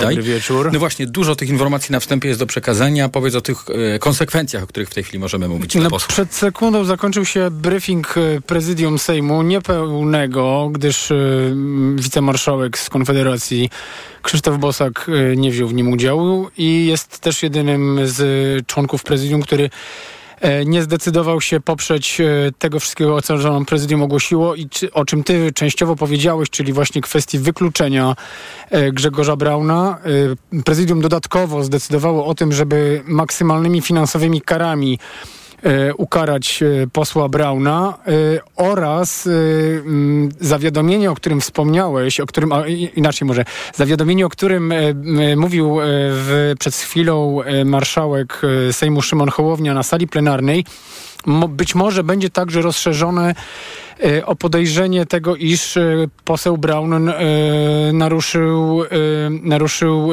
[0.00, 0.70] Dobry wieczór.
[0.72, 3.08] No właśnie, dużo tych informacji na wstępie jest do przekazania.
[3.08, 3.56] Powiedz o tych
[3.94, 5.74] e, konsekwencjach, o których w tej chwili możemy mówić.
[5.74, 11.16] No, przed sekundą zakończył się briefing e, prezydium Sejmu, niepełnego, gdyż e,
[11.94, 13.70] wicemarszałek z Konfederacji
[14.22, 19.70] Krzysztof Bosak nie wziął w nim udziału i jest też jedynym z członków prezydium, który
[20.66, 22.24] nie zdecydował się poprzeć e,
[22.58, 27.00] tego wszystkiego, co nam prezydium ogłosiło i czy, o czym ty częściowo powiedziałeś, czyli właśnie
[27.00, 28.16] kwestii wykluczenia
[28.70, 29.98] e, Grzegorza Brauna.
[30.64, 35.39] Prezydium dodatkowo zdecydowało o tym, żeby maksymalnymi finansowymi karami E,
[35.96, 38.12] ukarać e, posła Brauna e,
[38.56, 39.28] oraz
[40.40, 42.52] zawiadomienie, o którym wspomniałeś, o którym,
[42.96, 44.72] inaczej może, zawiadomienie, o którym
[45.36, 48.40] mówił w, przed chwilą marszałek
[48.72, 50.64] Sejmu Szymon Hołownia na sali plenarnej,
[51.48, 53.34] być może będzie także rozszerzone
[54.04, 57.12] e, o podejrzenie tego, iż e, poseł Brown e,
[57.92, 58.82] naruszył,
[59.42, 60.10] naruszył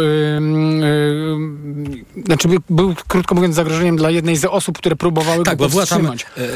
[2.25, 5.85] znaczy był, krótko mówiąc, zagrożeniem dla jednej z osób, które próbowały tak, go bo była
[5.85, 6.11] tam,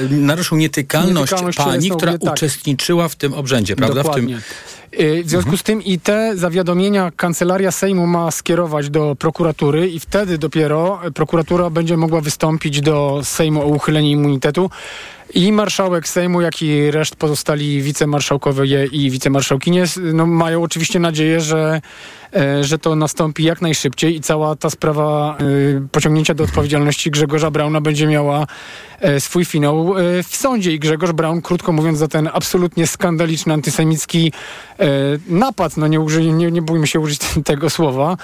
[0.09, 2.33] naruszył nietykalność, nietykalność pani, która tak.
[2.33, 4.03] uczestniczyła w tym obrzędzie, prawda?
[4.03, 4.37] Dokładnie.
[4.37, 4.80] W tym...
[4.97, 5.57] W związku mhm.
[5.57, 11.69] z tym i te zawiadomienia Kancelaria Sejmu ma skierować do prokuratury i wtedy dopiero prokuratura
[11.69, 14.69] będzie mogła wystąpić do Sejmu o uchylenie immunitetu.
[15.33, 21.57] I marszałek Sejmu, jak i reszt pozostali wicemarszałkowie i wicemarszałkinie no, mają oczywiście nadzieję, że,
[21.57, 22.20] e,
[22.61, 25.43] że to nastąpi jak najszybciej i cała ta sprawa e,
[25.91, 28.47] pociągnięcia do odpowiedzialności Grzegorza Brauna będzie miała
[28.99, 29.93] e, swój finał
[30.23, 30.71] w sądzie.
[30.73, 34.31] I Grzegorz Braun, krótko mówiąc, za ten absolutnie skandaliczny, antysemicki
[35.27, 38.17] napad, no nie, uży, nie, nie bójmy się użyć tego słowa,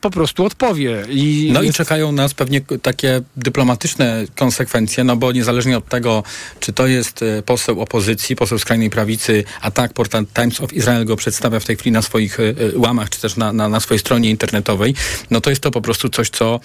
[0.00, 1.04] po prostu odpowie.
[1.08, 1.74] I no jest...
[1.74, 6.22] i czekają nas pewnie takie dyplomatyczne konsekwencje, no bo niezależnie od tego,
[6.60, 11.04] czy to jest e, poseł opozycji, poseł skrajnej prawicy, a tak portal Times of Israel
[11.04, 13.80] go przedstawia w tej chwili na swoich e, e, łamach, czy też na, na, na
[13.80, 14.94] swojej stronie internetowej,
[15.30, 16.60] no to jest to po prostu coś, co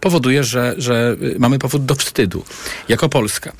[0.00, 2.44] powoduje, że, że mamy powód do wstydu
[2.88, 3.52] jako Polska.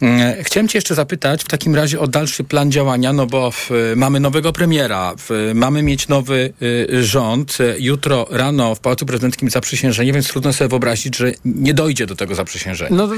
[0.00, 3.70] Mm, chciałem Cię jeszcze zapytać w takim razie o dalszy plan działania, no bo w,
[3.96, 7.58] mamy nowego premiera, w, mamy mieć nowy y, rząd.
[7.78, 12.34] Jutro rano w Pałacu Prezydenckim zaprzysiężenie, więc trudno sobie wyobrazić, że nie dojdzie do tego
[12.34, 12.96] zaprzysiężenia.
[12.96, 13.08] No,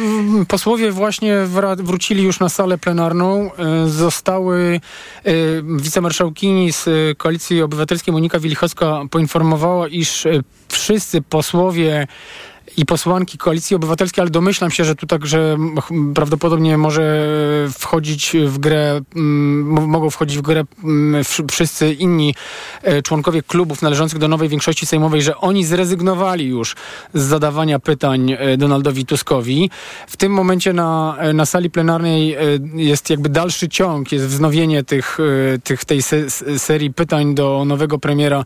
[0.49, 1.37] posłowie właśnie
[1.79, 3.51] wrócili już na salę plenarną.
[3.87, 4.81] Y, zostały
[5.27, 12.07] y, wicemarszałkini z Koalicji Obywatelskiej Monika Wilichowska poinformowała, iż y, wszyscy posłowie
[12.77, 15.57] i posłanki Koalicji Obywatelskiej, ale domyślam się, że tu także
[16.15, 17.27] prawdopodobnie może
[17.79, 19.01] wchodzić w grę,
[19.71, 20.65] mogą wchodzić w grę
[21.51, 22.35] wszyscy inni
[22.83, 26.77] e, członkowie klubów należących do nowej większości sejmowej, że oni zrezygnowali już
[27.15, 29.71] z zadawania pytań e, Donaldowi Tuskowi.
[30.07, 32.37] W tym momencie na, e, na sali plenarnej
[32.75, 35.19] jest jakby dalszy ciąg, jest wznowienie tych,
[35.65, 36.03] tych, tej
[36.59, 38.45] serii pytań do nowego premiera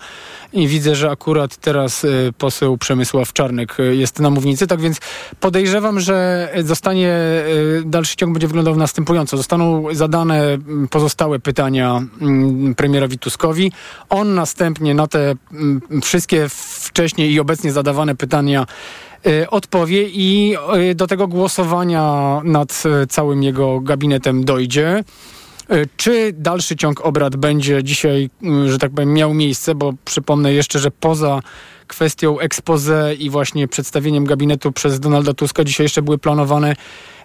[0.52, 2.06] i widzę, że akurat teraz
[2.38, 4.98] poseł Przemysław Czarnek jest na mównicy, tak więc
[5.40, 7.44] podejrzewam, że zostanie, e,
[7.84, 9.36] dalszy ciąg będzie wyglądał następująco.
[9.36, 13.72] Zostaną zadane mm, pozostałe pytania mm, premierowi Tuskowi.
[14.10, 18.66] On następnie na te mm, wszystkie wcześniej i obecnie zadawane pytania
[19.26, 25.04] e, odpowie i e, do tego głosowania nad całym jego gabinetem dojdzie.
[25.96, 28.30] Czy dalszy ciąg obrad będzie dzisiaj,
[28.66, 31.40] że tak powiem, miał miejsce, bo przypomnę jeszcze, że poza
[31.92, 36.74] kwestią expose i właśnie przedstawieniem gabinetu przez Donalda Tuska dzisiaj jeszcze były planowane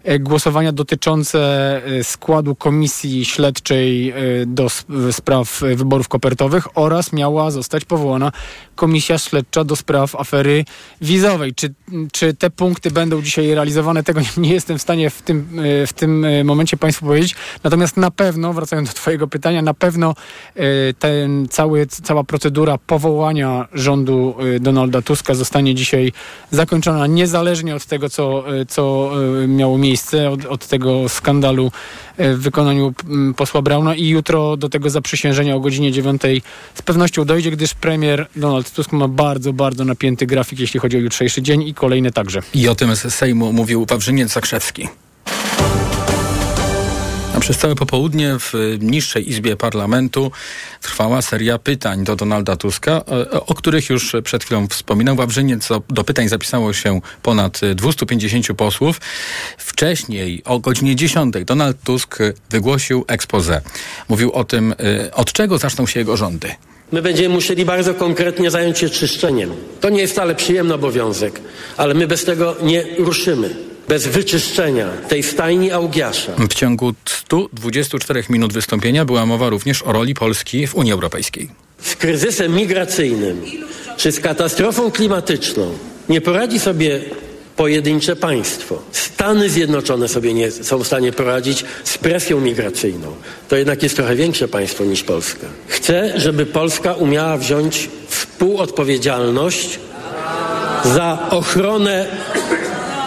[0.08, 1.40] E, głosowania dotyczące
[1.86, 4.68] e, składu komisji śledczej e, do
[5.12, 8.32] spraw wyborów kopertowych oraz miała zostać powołana
[8.76, 10.66] komisja śledcza do spraw afery
[11.02, 11.54] wizowej.
[11.54, 11.74] Czy,
[12.12, 14.04] czy te punkty będą dzisiaj realizowane?
[14.04, 15.48] Tego nie jestem w stanie w tym,
[15.88, 17.36] w tym momencie Państwu powiedzieć.
[17.64, 20.14] Natomiast na pewno, wracając do Twojego pytania, na pewno
[21.00, 26.12] ten cały, cała procedura powołania rządu Donalda Tuska zostanie dzisiaj
[26.52, 29.12] zakończona, niezależnie od tego, co, co
[29.48, 31.72] miało miejsce od, od tego skandalu
[32.18, 32.94] e, w wykonaniu
[33.36, 36.22] posła Brauna i jutro do tego zaprzysiężenia o godzinie 9
[36.74, 41.00] z pewnością dojdzie, gdyż premier Donald Tusk ma bardzo, bardzo napięty grafik, jeśli chodzi o
[41.00, 42.40] jutrzejszy dzień i kolejne także.
[42.54, 44.88] I o tym z Sejmu mówił Wawrzyniec Zakrzewski.
[47.48, 50.32] Przez całe popołudnie w niższej izbie parlamentu
[50.82, 55.16] trwała seria pytań do Donalda Tuska, e, o których już przed chwilą wspominał.
[55.16, 59.02] Wawrzyniec do pytań zapisało się ponad 250 posłów.
[59.58, 62.18] Wcześniej o godzinie 10 Donald Tusk
[62.50, 63.62] wygłosił expose.
[64.10, 66.52] Mówił o tym, e, od czego zaczną się jego rządy.
[66.92, 69.52] My będziemy musieli bardzo konkretnie zająć się czyszczeniem.
[69.82, 71.42] To nie jest wcale przyjemny obowiązek,
[71.78, 76.32] ale my bez tego nie ruszymy bez wyczyszczenia tej stajni Augiasza.
[76.50, 81.50] W ciągu 124 minut wystąpienia była mowa również o roli Polski w Unii Europejskiej.
[81.82, 83.42] z kryzysem migracyjnym
[83.98, 85.78] czy z katastrofą klimatyczną
[86.10, 87.02] nie poradzi sobie
[87.56, 88.82] pojedyncze państwo.
[88.92, 93.08] Stany Zjednoczone sobie nie są w stanie poradzić z presją migracyjną.
[93.50, 95.48] To jednak jest trochę większe państwo niż Polska.
[95.68, 99.80] Chcę, żeby Polska umiała wziąć współodpowiedzialność
[100.84, 102.06] za ochronę,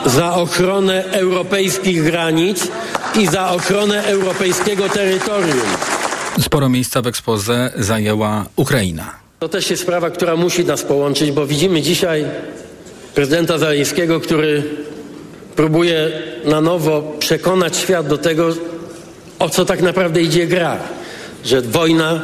[0.06, 2.68] za ochronę europejskich granic
[3.18, 5.66] i za ochronę europejskiego terytorium.
[6.40, 9.14] Sporo miejsca w ekspoze zajęła Ukraina.
[9.38, 12.24] To też jest sprawa, która musi nas połączyć, bo widzimy dzisiaj
[13.14, 14.62] prezydenta Zaleńskiego, który
[15.56, 16.12] próbuje
[16.44, 18.54] na nowo przekonać świat do tego,
[19.38, 20.76] o co tak naprawdę idzie gra.
[21.44, 22.20] Że wojna,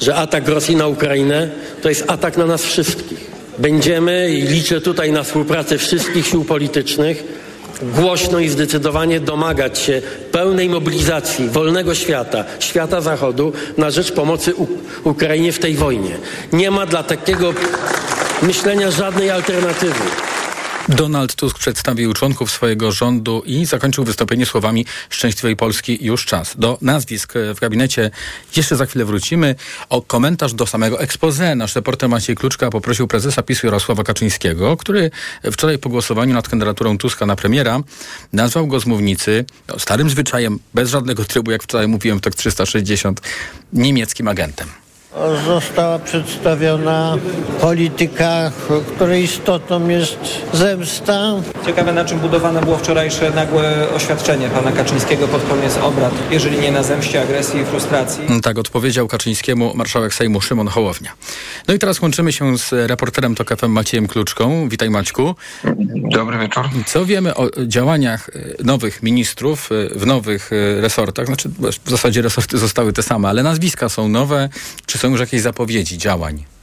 [0.00, 1.50] że atak Rosji na Ukrainę
[1.82, 3.35] to jest atak na nas wszystkich.
[3.58, 7.24] Będziemy i liczę tutaj na współpracę wszystkich sił politycznych
[7.82, 14.54] głośno i zdecydowanie domagać się pełnej mobilizacji wolnego świata, świata Zachodu na rzecz pomocy
[15.04, 16.18] Ukrainie w tej wojnie.
[16.52, 17.54] Nie ma dla takiego
[18.42, 20.00] myślenia żadnej alternatywy.
[20.88, 26.54] Donald Tusk przedstawił członków swojego rządu i zakończył wystąpienie słowami szczęśliwej Polski już czas.
[26.58, 28.10] Do nazwisk w gabinecie
[28.56, 29.54] jeszcze za chwilę wrócimy.
[29.88, 35.10] O komentarz do samego expose nasz reporter Maciej Kluczka poprosił prezesa PiSu Jarosława Kaczyńskiego, który
[35.52, 37.80] wczoraj po głosowaniu nad kandydaturą Tuska na premiera
[38.32, 43.20] nazwał go z mównicy no, starym zwyczajem, bez żadnego trybu, jak wczoraj mówiłem tak 360,
[43.72, 44.85] niemieckim agentem
[45.46, 47.16] została przedstawiona
[47.60, 48.52] polityka,
[48.94, 50.18] której istotą jest
[50.52, 51.34] zemsta.
[51.66, 56.72] Ciekawe na czym budowane było wczorajsze nagłe oświadczenie pana Kaczyńskiego pod koniec obrad, jeżeli nie
[56.72, 58.24] na zemście, agresji i frustracji.
[58.42, 61.12] Tak odpowiedział Kaczyńskiemu marszałek Sejmu Szymon Hołownia.
[61.68, 64.68] No i teraz łączymy się z reporterem TOK FM Maciejem Kluczką.
[64.68, 65.34] Witaj Maćku.
[65.94, 66.64] Dobry wieczór.
[66.86, 71.26] Co wiemy o działaniach e, nowych ministrów e, w nowych e, resortach?
[71.26, 71.48] Znaczy
[71.84, 74.48] w zasadzie resorty zostały te same, ale nazwiska są nowe.
[74.86, 76.55] Czy są są już jakieś zapowiedzi działań?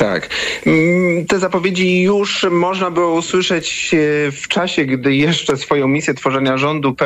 [0.00, 0.28] Tak.
[0.66, 3.96] Mm, te zapowiedzi już można było usłyszeć e,
[4.32, 6.96] w czasie, gdy jeszcze swoją misję tworzenia rządu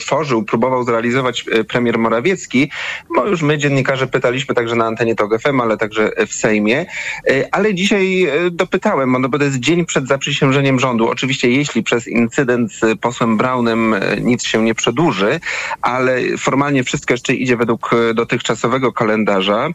[0.00, 2.70] tworzył, próbował zrealizować e, premier Morawiecki,
[3.14, 6.86] bo już my dziennikarze pytaliśmy także na antenie TOG FM, ale także w Sejmie.
[7.30, 11.08] E, ale dzisiaj dopytałem, no bo to jest dzień przed zaprzysiężeniem rządu.
[11.08, 15.40] Oczywiście jeśli przez incydent z posłem Brownem nic się nie przedłuży,
[15.82, 19.68] ale formalnie wszystko jeszcze idzie według dotychczasowego kalendarza.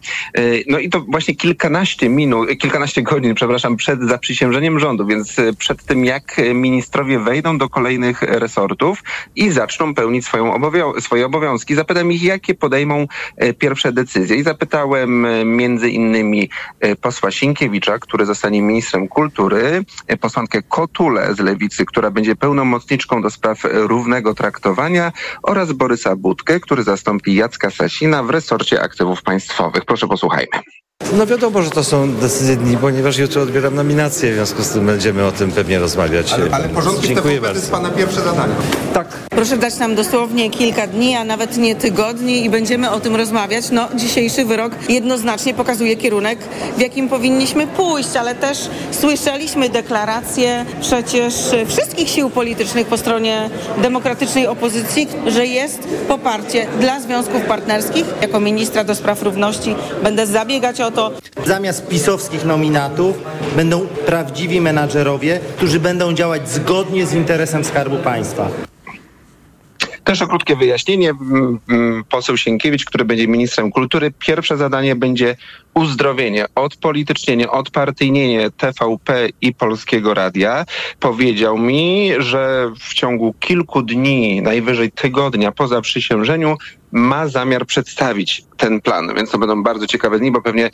[0.68, 2.21] No i to właśnie kilkanaście minut
[2.60, 8.22] kilkanaście godzin, przepraszam, przed zaprzysiężeniem rządu, więc e, przed tym, jak ministrowie wejdą do kolejnych
[8.22, 9.04] resortów
[9.36, 11.76] i zaczną pełnić swoją obowią swoje obowiązki.
[11.76, 13.08] Zapytam ich, jakie podejmą
[13.38, 14.36] e, pierwsze decyzje.
[14.36, 16.50] I zapytałem e, między innymi
[17.02, 19.84] posła Sienkiewicza, który zostanie ministrem kultury,
[20.22, 25.12] posłankę Kotule z Lewicy, która będzie pełnomocniczką do spraw równego traktowania
[25.44, 29.86] oraz Borysa Budkę, który zastąpi Jacka Sasina w resorcie aktywów państwowych.
[29.86, 30.62] Proszę posłuchajmy.
[31.18, 34.86] No wiadomo, że to są decyzje dni, ponieważ jutro odbieram nominację, w związku z tym
[34.86, 36.34] będziemy o tym pewnie rozmawiać.
[36.34, 37.54] Ale, ale porządki Dziękuję bardzo.
[37.54, 38.54] to jest Pana pierwsze zadanie.
[38.94, 39.08] Tak.
[39.30, 43.70] Proszę dać nam dosłownie kilka dni, a nawet nie tygodni i będziemy o tym rozmawiać.
[43.72, 46.40] No, dzisiejszy wyrok jednoznacznie pokazuje kierunek,
[46.78, 48.58] w jakim powinniśmy pójść, ale też
[48.92, 51.34] słyszeliśmy deklaracje przecież
[51.68, 53.50] wszystkich sił politycznych po stronie
[53.82, 58.06] demokratycznej opozycji, że jest poparcie dla związków partnerskich.
[58.22, 61.12] Jako ministra do spraw równości będę zabiegać o to.
[61.46, 63.18] Zamiast pisowskich nominatów
[63.56, 68.71] będą prawdziwi menadżerowie, którzy będą działać zgodnie z interesem Skarbu Państwa.
[70.04, 71.14] Też o krótkie wyjaśnienie.
[72.10, 75.36] Poseł Sienkiewicz, który będzie ministrem kultury, pierwsze zadanie będzie
[75.74, 80.66] uzdrowienie, odpolitycznienie, odpartyjnienie TVP i Polskiego Radia.
[81.00, 86.58] Powiedział mi, że w ciągu kilku dni, najwyżej tygodnia po zaprzysiężeniu
[86.92, 90.70] ma zamiar przedstawić ten plan, więc to będą bardzo ciekawe dni, bo pewnie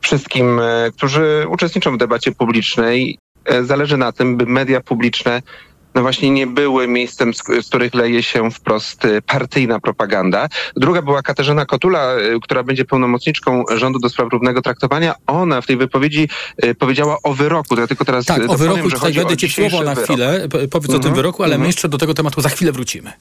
[0.00, 5.42] wszystkim, e, którzy uczestniczą w debacie publicznej, e, zależy na tym, by media publiczne
[5.94, 10.48] no właśnie nie były miejscem, z, z, których leje się wprost y, partyjna propaganda.
[10.76, 15.14] Druga była Katarzyna Kotula, y, która będzie pełnomocniczką rządu do spraw równego traktowania.
[15.26, 16.28] Ona w tej wypowiedzi
[16.64, 17.80] y, powiedziała o wyroku.
[17.80, 20.86] Ja tylko teraz tak, o wyroku, tutaj wejdę ci słowo na chwilę, powiedz mm -hmm,
[20.86, 21.62] o tym mhm, wyroku, ale mm -hmm.
[21.62, 23.12] my jeszcze do tego tematu za chwilę wrócimy.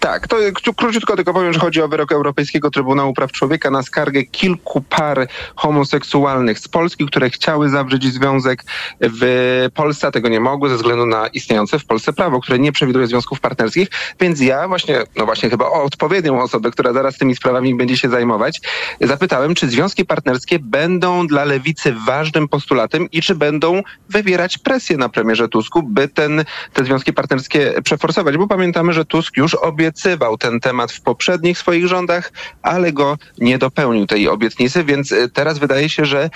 [0.00, 0.36] Tak, to
[0.76, 5.28] króciutko tylko powiem, że chodzi o wyrok Europejskiego Trybunału Praw Człowieka na skargę kilku par
[5.56, 8.64] homoseksualnych z Polski, które chciały zawrzeć związek
[9.00, 12.72] w Polsce, a tego nie mogły ze względu na istniejące w Polsce prawo, które nie
[12.72, 13.88] przewiduje związków partnerskich.
[14.20, 18.08] Więc ja właśnie, no właśnie chyba o odpowiednią osobę, która zaraz tymi sprawami będzie się
[18.08, 18.60] zajmować,
[19.00, 25.08] zapytałem, czy związki partnerskie będą dla lewicy ważnym postulatem i czy będą wywierać presję na
[25.08, 30.38] premierze Tusku, by ten, te związki partnerskie przeforsować, bo pamiętamy, że Tusk już obie obiecywał
[30.38, 35.88] ten temat w poprzednich swoich rządach, ale go nie dopełnił tej obietnicy, więc teraz wydaje
[35.88, 36.30] się, że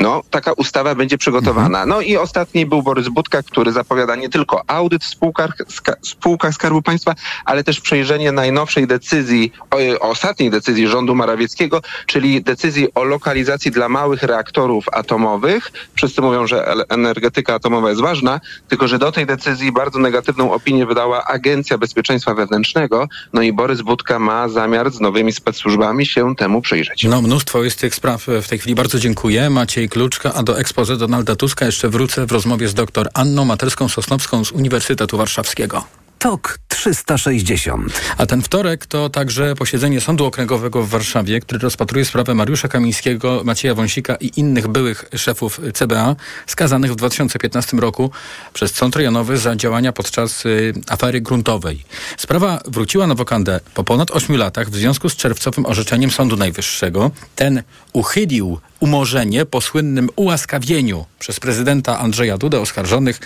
[0.00, 1.86] no, taka ustawa będzie przygotowana.
[1.86, 6.54] No i ostatni był Borys Budka, który zapowiada nie tylko audyt w spółkach, ska, spółkach
[6.54, 7.14] Skarbu Państwa,
[7.44, 13.70] ale też przejrzenie najnowszej decyzji, o, o ostatniej decyzji rządu Morawieckiego, czyli decyzji o lokalizacji
[13.70, 15.72] dla małych reaktorów atomowych.
[15.94, 20.86] Wszyscy mówią, że energetyka atomowa jest ważna, tylko że do tej decyzji bardzo negatywną opinię
[20.86, 23.08] wydała Agencja Bezpieczeństwa Wewnętrznego.
[23.32, 27.04] No i Borys Budka ma zamiar z nowymi specsłużbami się temu przyjrzeć.
[27.04, 28.74] No, mnóstwo jest tych spraw w tej chwili.
[28.74, 29.50] Bardzo dziękuję.
[29.50, 34.44] Maciej Kluczka, a do ekspozy Donalda Tuska jeszcze wrócę w rozmowie z dr Anną Materską-Sosnowską
[34.44, 35.84] z Uniwersytetu Warszawskiego.
[36.20, 38.00] TOK 360.
[38.18, 43.42] A ten wtorek to także posiedzenie Sądu Okręgowego w Warszawie, który rozpatruje sprawę Mariusza Kamińskiego,
[43.44, 48.10] Macieja Wąsika i innych byłych szefów CBA skazanych w 2015 roku
[48.52, 51.84] przez Sąd Rejonowy za działania podczas y, afery gruntowej.
[52.16, 57.10] Sprawa wróciła na wokandę po ponad 8 latach w związku z czerwcowym orzeczeniem Sądu Najwyższego.
[57.36, 57.62] Ten
[57.92, 63.20] uchylił umorzenie po słynnym ułaskawieniu przez prezydenta Andrzeja Dudę oskarżonych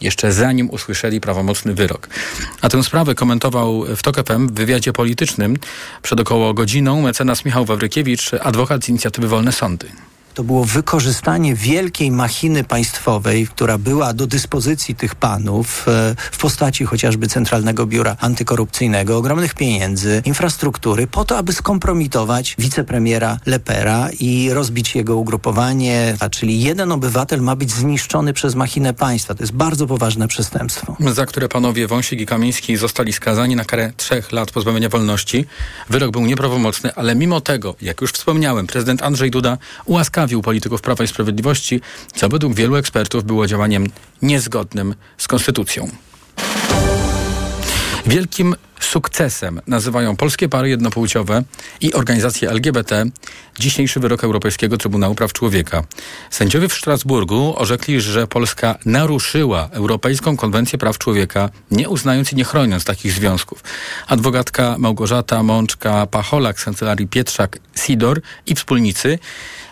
[0.00, 2.08] jeszcze zanim usłyszeli prawomocny wyrok.
[2.60, 5.56] A tę sprawę komentował w TOK FM w wywiadzie politycznym
[6.02, 9.88] przed około godziną mecenas Michał Wawrykiewicz, adwokat z inicjatywy Wolne Sądy
[10.38, 16.84] to było wykorzystanie wielkiej machiny państwowej, która była do dyspozycji tych panów e, w postaci
[16.84, 24.94] chociażby Centralnego Biura Antykorupcyjnego, ogromnych pieniędzy, infrastruktury, po to, aby skompromitować wicepremiera Lepera i rozbić
[24.94, 29.34] jego ugrupowanie, a czyli jeden obywatel ma być zniszczony przez machinę państwa.
[29.34, 30.96] To jest bardzo poważne przestępstwo.
[31.12, 35.46] Za które panowie Wąsik i Kamiński zostali skazani na karę trzech lat pozbawienia wolności.
[35.90, 40.82] Wyrok był nieprawomocny, ale mimo tego, jak już wspomniałem, prezydent Andrzej Duda ułaskawił postawił polityków
[40.82, 41.80] Prawa i Sprawiedliwości,
[42.14, 43.90] co według wielu ekspertów było działaniem
[44.22, 45.90] niezgodnym z konstytucją.
[48.06, 51.42] Wielkim sukcesem nazywają polskie pary jednopłciowe
[51.80, 53.04] i organizacje LGBT
[53.58, 55.84] dzisiejszy wyrok Europejskiego Trybunału Praw Człowieka.
[56.30, 62.44] Sędziowie w Strasburgu orzekli, że Polska naruszyła Europejską Konwencję Praw Człowieka, nie uznając i nie
[62.44, 63.64] chroniąc takich związków.
[64.06, 69.18] Adwokatka Małgorzata Mączka-Pacholak z kancelarii Pietrzak-Sidor i wspólnicy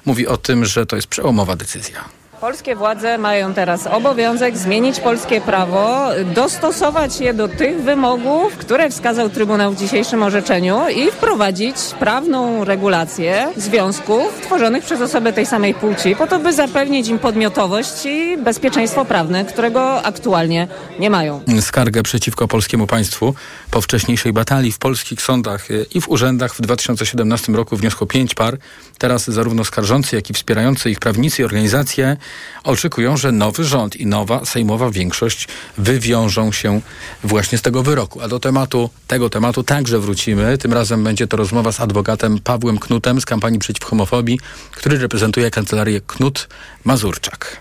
[0.06, 2.04] mówi o tym, że to jest przełomowa decyzja.
[2.40, 9.30] Polskie władze mają teraz obowiązek zmienić polskie prawo, dostosować je do tych wymogów, które wskazał
[9.30, 16.16] Trybunał w dzisiejszym orzeczeniu i wprowadzić prawną regulację związków tworzonych przez osoby tej samej płci,
[16.16, 21.40] po to, by zapewnić im podmiotowość i bezpieczeństwo prawne, którego aktualnie nie mają.
[21.60, 23.34] Skargę przeciwko polskiemu państwu
[23.70, 28.58] po wcześniejszej batalii w polskich sądach i w urzędach w 2017 roku wniosło pięć par.
[28.98, 32.16] Teraz zarówno skarżący, jak i wspierający ich prawnicy i organizacje
[32.64, 36.80] oczekują, że nowy rząd i nowa sejmowa większość wywiążą się
[37.25, 38.21] właśnie z tego wyroku.
[38.21, 40.59] A do tematu, tego tematu także wrócimy.
[40.59, 44.40] Tym razem będzie to rozmowa z adwokatem Pawłem Knutem z kampanii przeciw homofobii,
[44.71, 46.49] który reprezentuje kancelarię Knut
[46.85, 47.61] Mazurczak.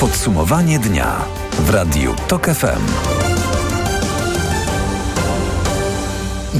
[0.00, 1.24] Podsumowanie dnia
[1.58, 3.27] w Radiu TOK FM.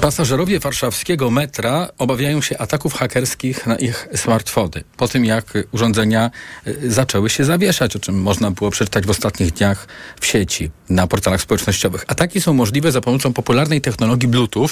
[0.01, 4.85] Pasażerowie warszawskiego metra obawiają się ataków hakerskich na ich smartfony.
[4.97, 6.31] Po tym, jak urządzenia
[6.67, 9.87] y, zaczęły się zawieszać, o czym można było przeczytać w ostatnich dniach
[10.21, 12.05] w sieci, na portalach społecznościowych.
[12.09, 14.69] Ataki są możliwe za pomocą popularnej technologii Bluetooth,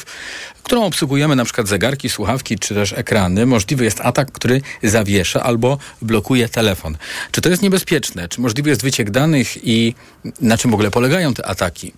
[0.63, 3.47] którą obsługujemy przykład zegarki, słuchawki czy też ekrany.
[3.47, 6.97] Możliwy jest atak, który zawiesza albo blokuje telefon.
[7.31, 8.29] Czy to jest niebezpieczne?
[8.29, 9.95] Czy możliwy jest wyciek danych i
[10.41, 11.93] na czym w ogóle polegają te ataki?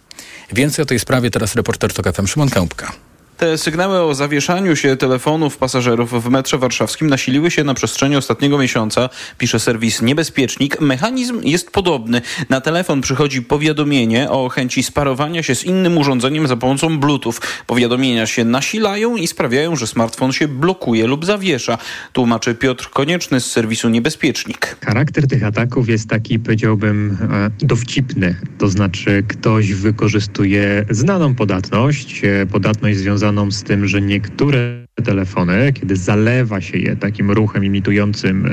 [0.53, 3.08] Więcej o tej sprawie teraz reporter TOK FM Szymon Kępka.
[3.39, 8.59] Te sygnały o zawieszaniu się telefonów pasażerów w metrze warszawskim nasiliły się na przestrzeni ostatniego
[8.59, 10.81] miesiąca, pisze serwis Niebezpiecznik.
[10.81, 12.23] Mechanizm jest podobny.
[12.49, 17.35] Na telefon przychodzi powiadomienie o chęci sparowania się z innym urządzeniem za pomocą Bluetooth.
[17.67, 21.79] Powiadomienia się nasilają i sprawiają, że smartfon się blokuje lub zawiesza.
[22.13, 24.77] Tłumaczy Piotr Konieczny z serwisu Niebezpiecznik.
[24.85, 28.35] Charakter tych ataków jest taki, powiedziałbym, e, dowcipny.
[28.59, 35.73] To znaczy ktoś wykorzystuje znaną podatność, e, podatność związaną związaną z tym, że niektóre telefony,
[35.73, 38.47] kiedy zalewa się je takim ruchem imitującym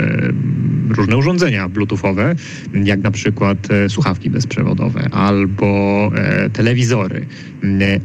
[0.89, 2.35] różne urządzenia bluetoothowe,
[2.73, 7.25] jak na przykład e, słuchawki bezprzewodowe, albo e, telewizory,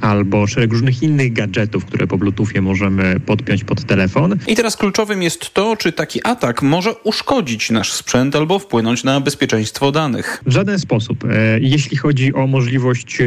[0.00, 4.36] albo szereg różnych innych gadżetów, które po bluetoothie możemy podpiąć pod telefon.
[4.46, 9.20] I teraz kluczowym jest to, czy taki atak może uszkodzić nasz sprzęt albo wpłynąć na
[9.20, 10.42] bezpieczeństwo danych.
[10.46, 11.24] W żaden sposób.
[11.60, 13.18] Jeśli chodzi o możliwość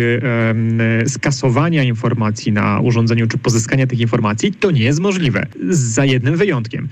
[1.08, 5.46] skasowania informacji na urządzeniu, czy pozyskania tych informacji, to nie jest możliwe.
[5.70, 6.88] Za jednym wyjątkiem.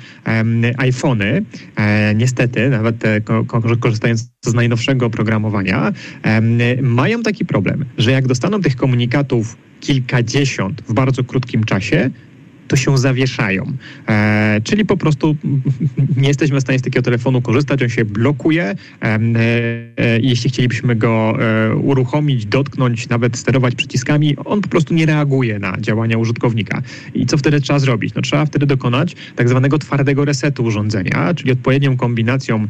[0.78, 1.44] iPhony
[1.76, 3.22] e, niestety niestety, nawet te
[3.80, 5.94] korzystając z najnowszego oprogramowania,
[6.82, 12.10] mają taki problem, że jak dostaną tych komunikatów kilkadziesiąt w bardzo krótkim czasie,
[12.72, 13.74] to się zawieszają.
[14.10, 15.36] E, czyli po prostu
[16.22, 18.64] nie jesteśmy w stanie z takiego telefonu korzystać, on się blokuje.
[18.64, 25.06] E, e, jeśli chcielibyśmy go e, uruchomić, dotknąć, nawet sterować przyciskami, on po prostu nie
[25.06, 26.82] reaguje na działania użytkownika.
[27.14, 28.14] I co wtedy trzeba zrobić?
[28.16, 32.68] No, trzeba wtedy dokonać tak zwanego twardego resetu urządzenia, czyli odpowiednią kombinacją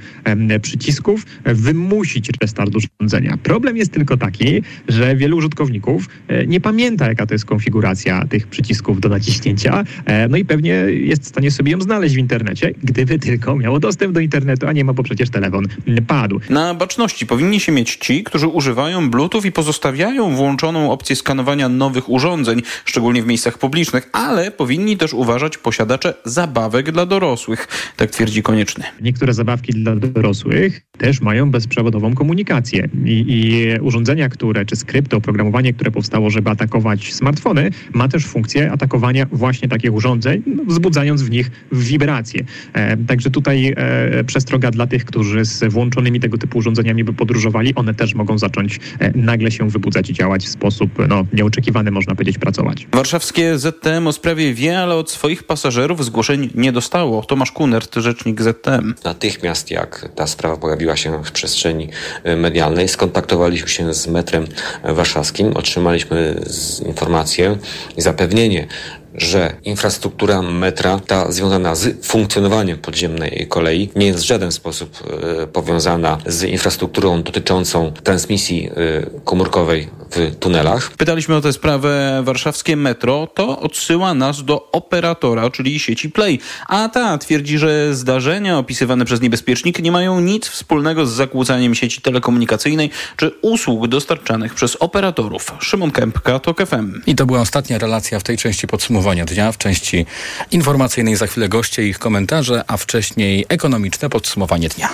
[0.61, 3.37] przycisków wymusić restart urządzenia.
[3.43, 8.47] Problem jest tylko taki, że wielu użytkowników e, nie pamięta, jaka to jest konfiguracja tych
[8.47, 9.83] przycisków do naciśnięcia
[10.29, 14.13] no i pewnie jest w stanie sobie ją znaleźć w internecie, gdyby tylko miało dostęp
[14.13, 15.67] do internetu, a nie ma, bo przecież telefon
[16.07, 16.39] padł.
[16.49, 22.09] Na baczności powinni się mieć ci, którzy używają Bluetooth i pozostawiają włączoną opcję skanowania nowych
[22.09, 27.67] urządzeń, szczególnie w miejscach publicznych, ale powinni też uważać posiadacze zabawek dla dorosłych.
[27.97, 28.83] Tak twierdzi Konieczny.
[29.01, 35.73] Niektóre zabawki dla dorosłych też mają bezprzewodową komunikację i, i urządzenia, które, czy skrypty, oprogramowanie,
[35.73, 41.21] które powstało, żeby atakować smartfony, ma też funkcję atakowania właśnie takich takich urządzeń, no, wzbudzając
[41.21, 42.43] w nich wibracje.
[42.73, 47.75] E, także tutaj e, przestroga dla tych, którzy z włączonymi tego typu urządzeniami by podróżowali,
[47.75, 52.15] one też mogą zacząć e, nagle się wybudzać i działać w sposób no, nieoczekiwany, można
[52.15, 52.87] powiedzieć, pracować.
[52.91, 57.21] Warszawskie ZTM o sprawie wie, ale od swoich pasażerów zgłoszeń nie dostało.
[57.23, 58.93] Tomasz Kunert, rzecznik ZTM.
[59.03, 61.89] Natychmiast jak ta sprawa pojawiła się w przestrzeni
[62.37, 64.45] medialnej, skontaktowaliśmy się z metrem
[64.83, 66.41] warszawskim, otrzymaliśmy
[66.85, 67.57] informację
[67.97, 68.67] i zapewnienie,
[69.15, 74.97] że infrastruktura metra, ta związana z funkcjonowaniem podziemnej kolei, nie jest w żaden sposób
[75.41, 80.91] e, powiązana z infrastrukturą dotyczącą transmisji e, komórkowej w tunelach.
[80.91, 86.39] Pytaliśmy o tę sprawę warszawskie metro, to odsyła nas do operatora, czyli sieci Play.
[86.67, 92.01] A ta twierdzi, że zdarzenia opisywane przez niebezpiecznik nie mają nic wspólnego z zakłócaniem sieci
[92.01, 95.51] telekomunikacyjnej czy usług dostarczanych przez operatorów.
[95.59, 97.01] Szymon Kępka, to FM.
[97.05, 98.67] I to była ostatnia relacja w tej części
[99.11, 100.05] podsumowania dnia, w części
[100.51, 104.89] informacyjnej za chwilę goście i ich komentarze, a wcześniej ekonomiczne podsumowanie dnia.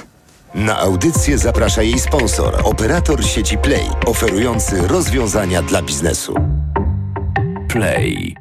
[0.56, 6.36] Na audycję zaprasza jej sponsor, operator sieci Play, oferujący rozwiązania dla biznesu.
[7.70, 8.36] Play.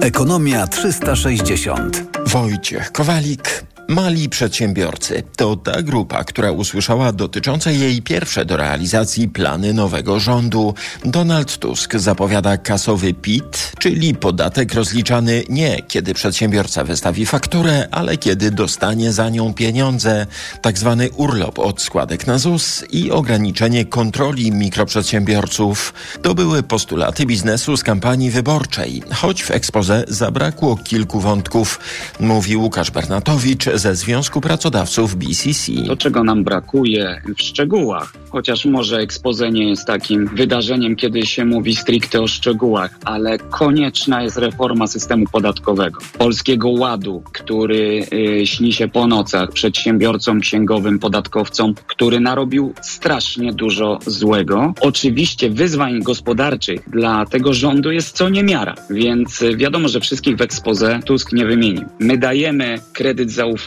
[0.00, 2.02] Ekonomia 360.
[2.26, 3.71] Wojciech Kowalik.
[3.88, 10.74] Mali przedsiębiorcy to ta grupa, która usłyszała dotyczące jej pierwsze do realizacji plany nowego rządu.
[11.04, 18.50] Donald Tusk zapowiada kasowy PIT, czyli podatek rozliczany nie kiedy przedsiębiorca wystawi fakturę, ale kiedy
[18.50, 20.26] dostanie za nią pieniądze,
[20.62, 25.94] tak zwany urlop od składek na ZUS i ograniczenie kontroli mikroprzedsiębiorców.
[26.22, 31.80] To były postulaty biznesu z kampanii wyborczej, choć w ekspoze zabrakło kilku wątków,
[32.20, 35.72] mówi Łukasz Bernatowicz ze Związku Pracodawców BCC.
[35.86, 41.44] To, czego nam brakuje w szczegółach, chociaż może expose nie jest takim wydarzeniem, kiedy się
[41.44, 46.00] mówi stricte o szczegółach, ale konieczna jest reforma systemu podatkowego.
[46.18, 53.98] Polskiego Ładu, który y, śni się po nocach przedsiębiorcom, księgowym, podatkowcom, który narobił strasznie dużo
[54.06, 54.74] złego.
[54.80, 60.40] Oczywiście wyzwań gospodarczych dla tego rządu jest co niemiara, więc y, wiadomo, że wszystkich w
[60.42, 61.84] expose Tusk nie wymienił.
[61.98, 63.61] My dajemy kredyt zaufania,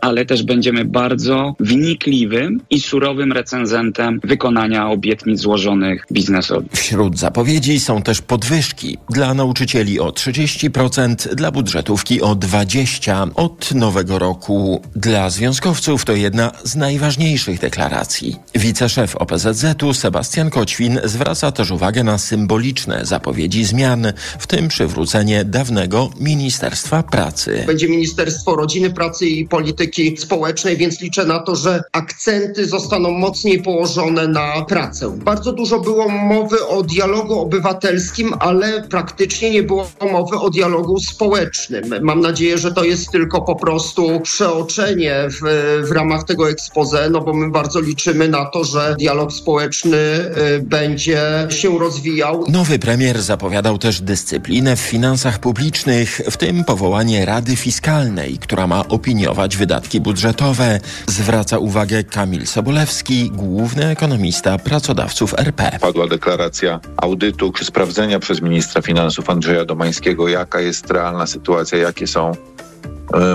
[0.00, 6.68] ale też będziemy bardzo wnikliwym i surowym recenzentem wykonania obietnic złożonych biznesowi.
[6.72, 14.18] Wśród zapowiedzi są też podwyżki dla nauczycieli o 30%, dla budżetówki o 20% od nowego
[14.18, 14.82] roku.
[14.96, 18.36] Dla związkowców to jedna z najważniejszych deklaracji.
[18.54, 24.06] Wiceszef OPZZ-u Sebastian Koćwin zwraca też uwagę na symboliczne zapowiedzi zmian,
[24.38, 27.64] w tym przywrócenie dawnego Ministerstwa Pracy.
[27.66, 33.62] Będzie Ministerstwo Rodziny, Pracy i Polityki Społecznej, więc liczę na to, że akcenty zostaną mocniej
[33.62, 35.18] położone na pracę.
[35.24, 41.84] Bardzo dużo było mowy o dialogu obywatelskim, ale praktycznie nie było mowy o dialogu społecznym.
[42.02, 45.40] Mam nadzieję, że to jest tylko po prostu przeoczenie w,
[45.88, 50.62] w ramach tego expose, no bo my bardzo liczymy na to, że dialog społeczny y,
[50.62, 52.44] będzie się rozwijał.
[52.48, 58.84] Nowy premier zapowiadał też dyscyplinę w finansach publicznych, w tym powołanie Rady Fiskalnej, która ma
[59.24, 60.80] opiniować wydatki budżetowe.
[61.06, 65.78] Zwraca uwagę Kamil Sobolewski, główny ekonomista pracodawców RP.
[65.80, 72.32] Padła deklaracja audytu sprawdzenia przez ministra finansów Andrzeja Domańskiego, jaka jest realna sytuacja, jakie są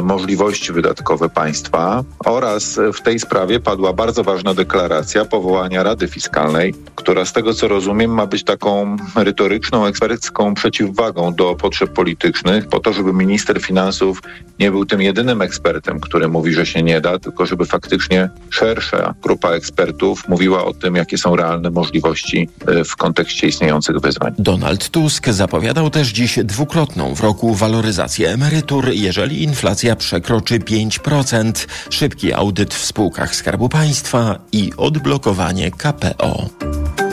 [0.03, 7.25] możliwości wydatkowe państwa oraz w tej sprawie padła bardzo ważna deklaracja powołania Rady Fiskalnej, która
[7.25, 12.93] z tego co rozumiem ma być taką merytoryczną, ekspercką przeciwwagą do potrzeb politycznych, po to,
[12.93, 14.21] żeby minister finansów
[14.59, 19.13] nie był tym jedynym ekspertem, który mówi, że się nie da, tylko żeby faktycznie szersza
[19.23, 24.33] grupa ekspertów mówiła o tym, jakie są realne możliwości e, w kontekście istniejących wyzwań.
[24.39, 32.33] Donald Tusk zapowiadał też dziś dwukrotną w roku waloryzację emerytur, jeżeli inflacja przekroczy 5%, szybki
[32.33, 36.49] audyt w spółkach Skarbu Państwa i odblokowanie KPO.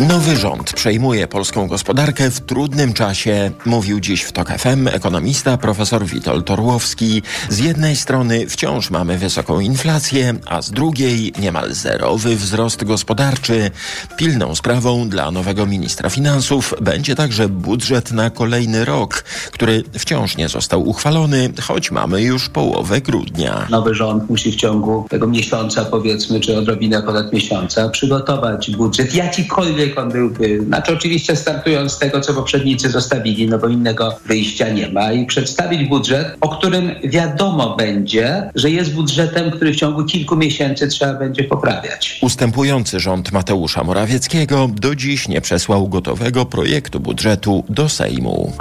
[0.00, 6.06] Nowy rząd przejmuje polską gospodarkę w trudnym czasie, mówił dziś w TOK FM ekonomista profesor
[6.06, 7.22] Witold Torłowski.
[7.48, 13.70] Z jednej strony wciąż mamy wysoką inflację, a z drugiej niemal zerowy wzrost gospodarczy.
[14.16, 20.48] Pilną sprawą dla nowego ministra finansów będzie także budżet na kolejny rok, który wciąż nie
[20.48, 23.66] został uchwalony, choć mamy już połowę grudnia.
[23.70, 29.98] Nowy rząd musi w ciągu tego miesiąca, powiedzmy, czy odrobinę ponad miesiąca, przygotować budżet jakikolwiek
[29.98, 30.60] on byłby.
[30.66, 35.26] Znaczy oczywiście startując z tego, co poprzednicy zostawili, no bo innego wyjścia nie ma i
[35.26, 41.14] przedstawić budżet, o którym wiadomo będzie, że jest budżetem, który w ciągu kilku miesięcy trzeba
[41.14, 42.18] będzie poprawiać.
[42.22, 48.52] Ustępujący rząd Mateusza Morawieckiego do dziś nie przesłał gotowego projektu budżetu do Sejmu.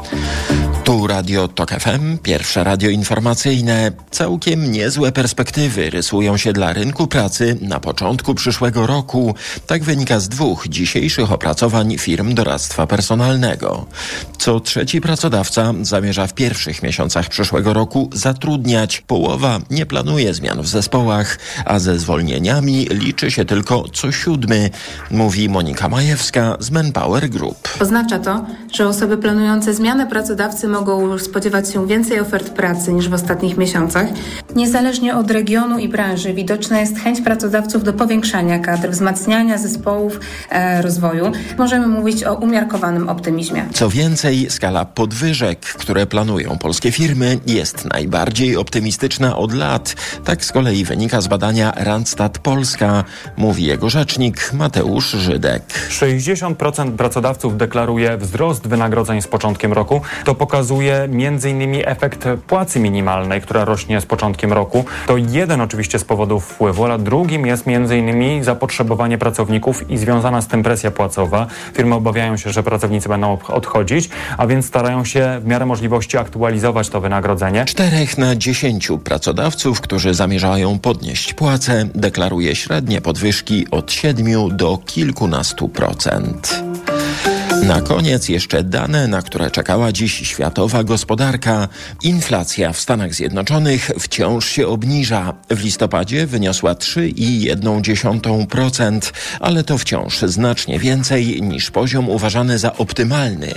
[0.85, 3.91] Tu Radio Tok FM, pierwsze radio informacyjne.
[4.11, 9.35] Całkiem niezłe perspektywy rysują się dla rynku pracy na początku przyszłego roku.
[9.67, 13.85] Tak wynika z dwóch dzisiejszych opracowań firm doradztwa personalnego.
[14.37, 19.01] Co trzeci pracodawca zamierza w pierwszych miesiącach przyszłego roku zatrudniać.
[19.01, 24.69] Połowa nie planuje zmian w zespołach, a ze zwolnieniami liczy się tylko co siódmy,
[25.11, 27.69] mówi Monika Majewska z Manpower Group.
[27.81, 33.13] Oznacza to, że osoby planujące zmianę pracodawcy mogą spodziewać się więcej ofert pracy niż w
[33.13, 34.07] ostatnich miesiącach.
[34.55, 40.81] Niezależnie od regionu i branży widoczna jest chęć pracodawców do powiększania kadr, wzmacniania zespołów e,
[40.81, 41.31] rozwoju.
[41.57, 43.65] Możemy mówić o umiarkowanym optymizmie.
[43.73, 49.95] Co więcej, skala podwyżek, które planują polskie firmy, jest najbardziej optymistyczna od lat.
[50.25, 53.03] Tak z kolei wynika z badania Randstad Polska,
[53.37, 55.63] mówi jego rzecznik Mateusz Żydek.
[55.89, 60.01] 60% pracodawców deklaruje wzrost wynagrodzeń z początkiem roku.
[60.25, 61.83] To pokazuje m.in.
[61.85, 64.85] efekt płacy minimalnej, która rośnie z początkiem roku.
[65.07, 68.43] To jeden oczywiście z powodów wpływu, ale drugim jest m.in.
[68.43, 71.47] zapotrzebowanie pracowników i związana z tym presja płacowa.
[71.73, 76.89] Firmy obawiają się, że pracownicy będą odchodzić, a więc starają się w miarę możliwości aktualizować
[76.89, 77.65] to wynagrodzenie.
[77.65, 85.69] Czterech na dziesięciu pracodawców, którzy zamierzają podnieść płace, deklaruje średnie podwyżki od 7 do kilkunastu
[85.69, 86.63] procent.
[87.67, 91.67] Na koniec jeszcze dane, na które czekała dziś światowa gospodarka.
[92.03, 95.33] Inflacja w Stanach Zjednoczonych wciąż się obniża.
[95.49, 98.99] W listopadzie wyniosła 3,1%,
[99.39, 103.53] ale to wciąż znacznie więcej niż poziom uważany za optymalny.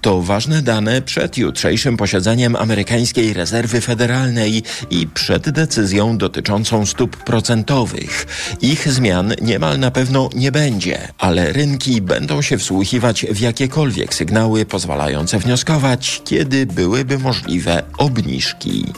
[0.00, 8.26] To ważne dane przed jutrzejszym posiedzeniem amerykańskiej rezerwy federalnej i przed decyzją dotyczącą stóp procentowych.
[8.62, 14.66] Ich zmian niemal na pewno nie będzie, ale rynki będą się wsłuchiwać w jakiekolwiek sygnały
[14.66, 18.92] pozwalające wnioskować, kiedy byłyby możliwe obniżki.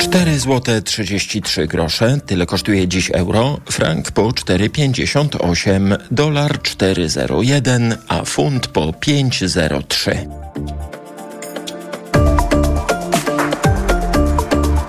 [0.00, 8.66] 4 zł 33 grosze, tyle kosztuje dziś euro, frank po 4,58, dolar 4,01, a funt
[8.66, 10.28] po 5,03.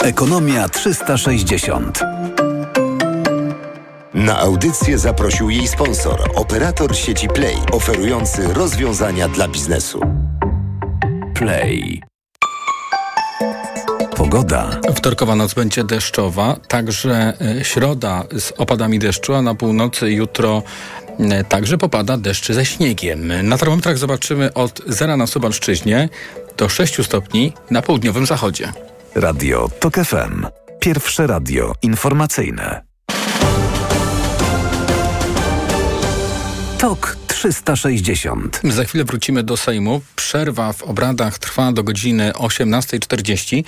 [0.03, 2.18] Ekonomia 360.
[4.13, 10.01] Na audycję zaprosił jej sponsor, operator sieci Play, oferujący rozwiązania dla biznesu.
[11.33, 12.01] Play.
[14.15, 14.79] Pogoda.
[14.95, 20.63] Wtorkowa noc będzie deszczowa, także e, środa z opadami deszczu, a na północy jutro
[21.19, 23.47] e, także popada deszcz ze śniegiem.
[23.47, 26.09] Na termometrach zobaczymy od zera na Subalszczyźnie
[26.57, 28.71] do 6 stopni na południowym zachodzie.
[29.15, 30.45] Radio TOK FM.
[30.79, 32.88] Pierwsze radio informacyjne.
[36.79, 38.61] TOK 360.
[38.63, 40.01] Za chwilę wrócimy do Sejmu.
[40.15, 43.63] Przerwa w obradach trwa do godziny 18.40.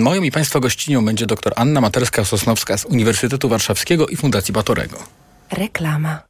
[0.00, 4.98] Moją i Państwa gościnią będzie dr Anna Materska-Sosnowska z Uniwersytetu Warszawskiego i Fundacji Batorego.
[5.50, 6.29] Reklama.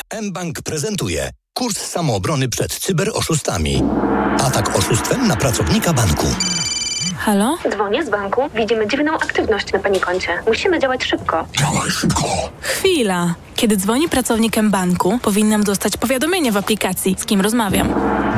[0.21, 3.83] mBank prezentuje kurs samoobrony przed cyberoszustami.
[4.39, 6.27] Atak oszustwem na pracownika banku.
[7.21, 7.57] Halo?
[7.69, 8.41] Dzwonię z banku.
[8.55, 10.27] Widzimy dziwną aktywność na pani koncie.
[10.47, 11.45] Musimy działać szybko.
[11.59, 12.23] Działaj szybko.
[12.61, 13.33] Chwila.
[13.55, 17.87] Kiedy dzwoni pracownik banku, powinnam dostać powiadomienie w aplikacji, z kim rozmawiam.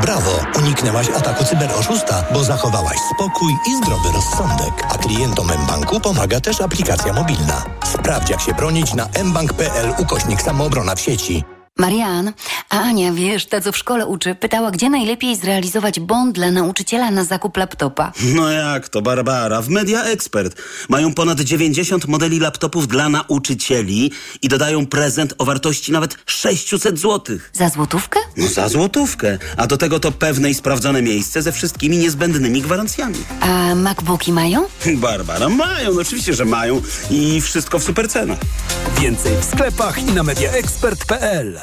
[0.01, 0.31] Brawo!
[0.59, 4.73] Uniknęłaś ataku cyberoszusta, bo zachowałaś spokój i zdrowy rozsądek.
[4.95, 7.65] A klientom mBanku pomaga też aplikacja mobilna.
[7.85, 11.43] Sprawdź jak się bronić na mbank.pl ukośnik samoobrona w sieci.
[11.83, 12.33] Marian,
[12.69, 17.11] a Ania, wiesz, ta co w szkole uczy, pytała, gdzie najlepiej zrealizować bond dla nauczyciela
[17.11, 18.11] na zakup laptopa.
[18.21, 19.61] No jak to, Barbara?
[19.61, 25.91] W Media Expert mają ponad 90 modeli laptopów dla nauczycieli i dodają prezent o wartości
[25.91, 27.37] nawet 600 zł.
[27.53, 28.19] Za złotówkę?
[28.37, 29.37] No za złotówkę.
[29.57, 33.17] A do tego to pewne i sprawdzone miejsce ze wszystkimi niezbędnymi gwarancjami.
[33.41, 34.65] A MacBooki mają?
[34.95, 36.81] Barbara, mają, no oczywiście, że mają
[37.11, 38.39] i wszystko w supercenach.
[39.01, 41.62] Więcej w sklepach i na mediaexpert.pl.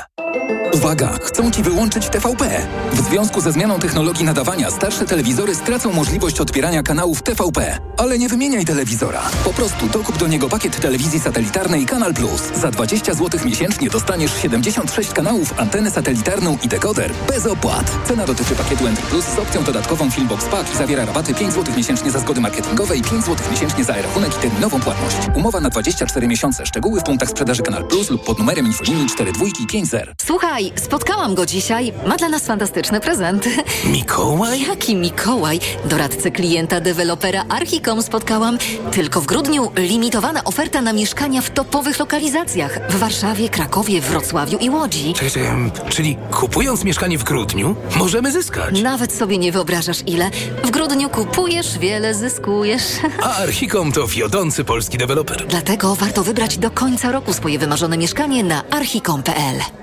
[0.75, 1.19] Uwaga!
[1.23, 2.67] Chcą Ci wyłączyć TVP.
[2.93, 7.79] W związku ze zmianą technologii nadawania starsze telewizory stracą możliwość odbierania kanałów TVP.
[7.97, 9.23] Ale nie wymieniaj telewizora.
[9.45, 12.43] Po prostu dokup do niego pakiet telewizji satelitarnej Kanal Plus.
[12.61, 17.93] Za 20 zł miesięcznie dostaniesz 76 kanałów, antenę satelitarną i dekoder bez opłat.
[18.05, 21.75] Cena dotyczy pakietu Entry Plus z opcją dodatkową Filmbox Pack i zawiera rabaty 5 zł
[21.77, 25.17] miesięcznie za zgody marketingowe i 5 zł miesięcznie za rachunek i terminową płatność.
[25.35, 26.67] Umowa na 24 miesiące.
[26.67, 29.07] Szczegóły w punktach sprzedaży Kanal Plus lub pod numerem infolinii
[29.90, 30.14] 4250.
[30.26, 31.92] Słuchaj, spotkałam go dzisiaj.
[32.07, 33.50] Ma dla nas fantastyczne prezenty.
[33.85, 34.61] Mikołaj?
[34.68, 35.61] Jaki Mikołaj?
[35.85, 38.59] Doradcę klienta dewelopera Archicom spotkałam.
[38.92, 42.81] Tylko w grudniu limitowana oferta na mieszkania w topowych lokalizacjach.
[42.90, 45.12] W Warszawie, Krakowie, Wrocławiu i Łodzi.
[45.14, 48.83] Czekaj, czekaj, czyli kupując mieszkanie w grudniu, możemy zyskać.
[48.83, 50.31] Nawet sobie nie wyobrażasz ile.
[50.64, 52.83] W grudniu kupujesz, wiele zyskujesz.
[53.22, 55.46] A Archicom to wiodący polski deweloper.
[55.46, 59.80] Dlatego warto wybrać do końca roku swoje wymarzone mieszkanie na archicom.pl.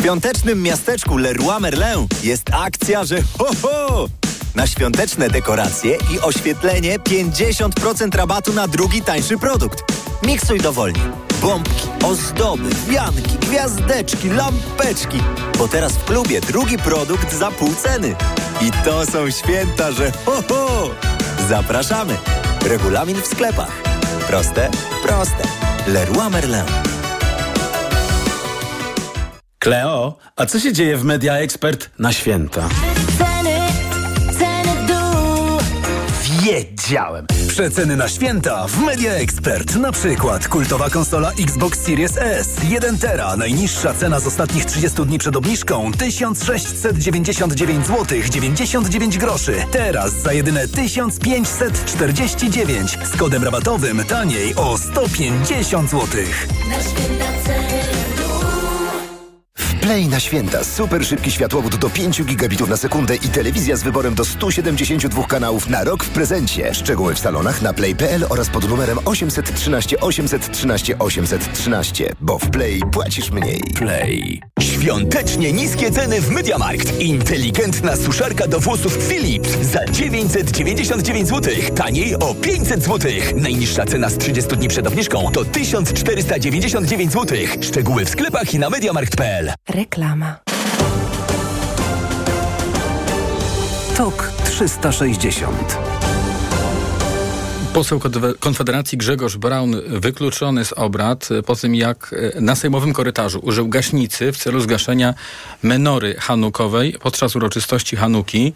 [0.00, 4.08] Świątecznym miasteczku Leroy Merlin jest akcja, że ho, ho!
[4.54, 9.84] Na świąteczne dekoracje i oświetlenie 50% rabatu na drugi tańszy produkt.
[10.26, 11.00] Miksuj dowolnie.
[11.42, 15.18] Bombki, ozdoby, wianki, gwiazdeczki, lampeczki.
[15.58, 18.14] Bo teraz w klubie drugi produkt za pół ceny.
[18.60, 20.90] I to są święta, że ho, ho!
[21.48, 22.16] Zapraszamy.
[22.66, 23.82] Regulamin w sklepach.
[24.26, 24.70] Proste?
[25.02, 25.42] Proste.
[25.86, 26.64] Leroy Merlin.
[29.64, 32.68] Kleo, a co się dzieje w Media Expert na święta?
[36.42, 37.26] Wiedziałem!
[37.48, 39.76] Przeceny na święta w Media Expert.
[39.76, 42.56] Na przykład kultowa konsola Xbox Series S.
[42.68, 43.36] 1 tera.
[43.36, 49.54] Najniższa cena z ostatnich 30 dni przed obniżką 1699 zł 99 groszy.
[49.70, 56.06] Teraz za jedyne 1549 z kodem rabatowym taniej o 150 zł.
[56.68, 58.19] Na święta ceny.
[59.80, 60.64] Play na święta.
[60.64, 65.68] Super szybki światłowód do 5 gigabitów na sekundę i telewizja z wyborem do 172 kanałów
[65.68, 66.74] na rok w prezencie.
[66.74, 72.12] Szczegóły w salonach na play.pl oraz pod numerem 813 813 813.
[72.20, 73.60] Bo w Play płacisz mniej.
[73.78, 74.40] Play.
[74.60, 77.00] Świątecznie niskie ceny w Mediamarkt.
[77.00, 81.54] Inteligentna suszarka do włosów Philips za 999 zł.
[81.76, 83.12] Taniej o 500 zł.
[83.36, 87.38] Najniższa cena z 30 dni przed obniżką to 1499 zł.
[87.60, 89.52] Szczegóły w sklepach i na mediamarkt.pl.
[89.70, 90.36] Reklama.
[93.96, 95.78] TOK 360
[97.74, 98.00] Poseł
[98.40, 104.36] Konfederacji Grzegorz Braun wykluczony z obrad po tym, jak na sejmowym korytarzu użył gaśnicy w
[104.36, 105.14] celu zgaszenia
[105.62, 108.52] menory hanukowej podczas uroczystości Hanuki.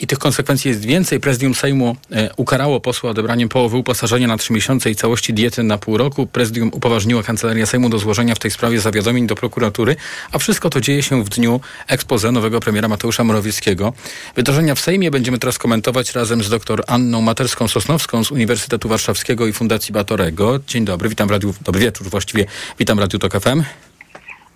[0.00, 1.20] I tych konsekwencji jest więcej.
[1.20, 5.78] Prezydium Sejmu e, ukarało posła odebraniem połowy uposażenia na trzy miesiące i całości diety na
[5.78, 6.26] pół roku.
[6.26, 9.96] Prezydium upoważniła Kancelaria Sejmu do złożenia w tej sprawie zawiadomień do prokuratury,
[10.32, 13.92] a wszystko to dzieje się w dniu expose nowego premiera Mateusza Morawieckiego.
[14.36, 19.52] Wydarzenia w Sejmie będziemy teraz komentować razem z dr Anną Materską-Sosnowską z Uniwersytetu Warszawskiego i
[19.52, 20.60] Fundacji Batorego.
[20.66, 22.46] Dzień dobry, witam w radiu, dobry wieczór właściwie,
[22.78, 23.85] witam Radiu Tok FM.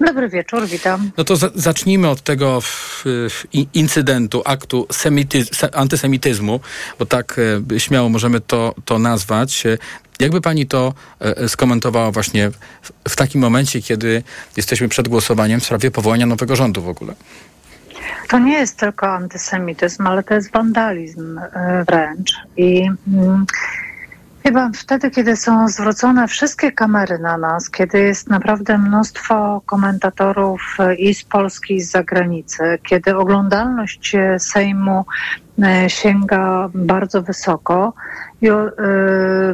[0.01, 1.11] Dobry wieczór, witam.
[1.17, 2.63] No to za, zacznijmy od tego
[3.75, 6.61] incydentu, aktu semity, se, antysemityzmu,
[6.99, 7.41] bo tak
[7.73, 9.67] e, śmiało możemy to, to nazwać.
[9.67, 9.79] E,
[10.21, 12.51] Jakby pani to e, skomentowała właśnie
[12.83, 14.23] w, w takim momencie, kiedy
[14.57, 17.15] jesteśmy przed głosowaniem w sprawie powołania nowego rządu w ogóle?
[18.29, 21.41] To nie jest tylko antysemityzm, ale to jest wandalizm
[21.89, 22.33] wręcz.
[22.57, 23.47] I mm,
[24.43, 30.95] chyba wtedy, kiedy są zwrócone wszystkie kamery na nas, kiedy jest naprawdę mnóstwo komentatorów e,
[30.95, 35.05] i z Polski, i z zagranicy, kiedy oglądalność e, Sejmu
[35.63, 37.93] e, sięga bardzo wysoko,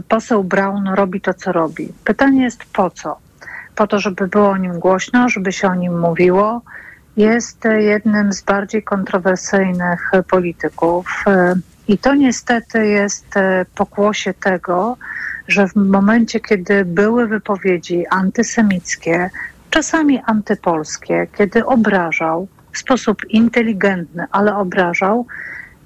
[0.09, 1.88] poseł Brown robi to, co robi.
[2.05, 3.18] Pytanie jest po co?
[3.75, 6.62] Po to, żeby było o nim głośno, żeby się o nim mówiło.
[7.16, 11.25] Jest jednym z bardziej kontrowersyjnych polityków.
[11.88, 14.96] I to niestety jest e, pokłosie tego,
[15.49, 19.31] że w momencie, kiedy były wypowiedzi antysemickie,
[19.70, 25.27] czasami antypolskie, kiedy obrażał w sposób inteligentny, ale obrażał,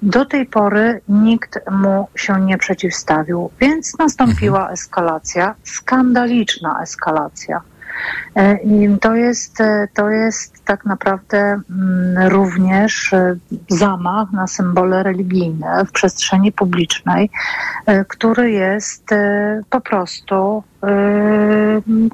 [0.01, 7.61] do tej pory nikt mu się nie przeciwstawił, więc nastąpiła eskalacja, skandaliczna eskalacja.
[8.35, 13.35] E, I to jest, e, to jest tak naprawdę mm, również e,
[13.69, 17.29] zamach na symbole religijne w przestrzeni publicznej,
[18.07, 19.09] który jest
[19.69, 20.63] po prostu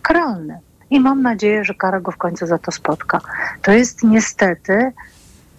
[0.01, 0.59] karalny.
[0.89, 3.21] I mam nadzieję, że kara go w końcu za to spotka.
[3.61, 4.91] To jest niestety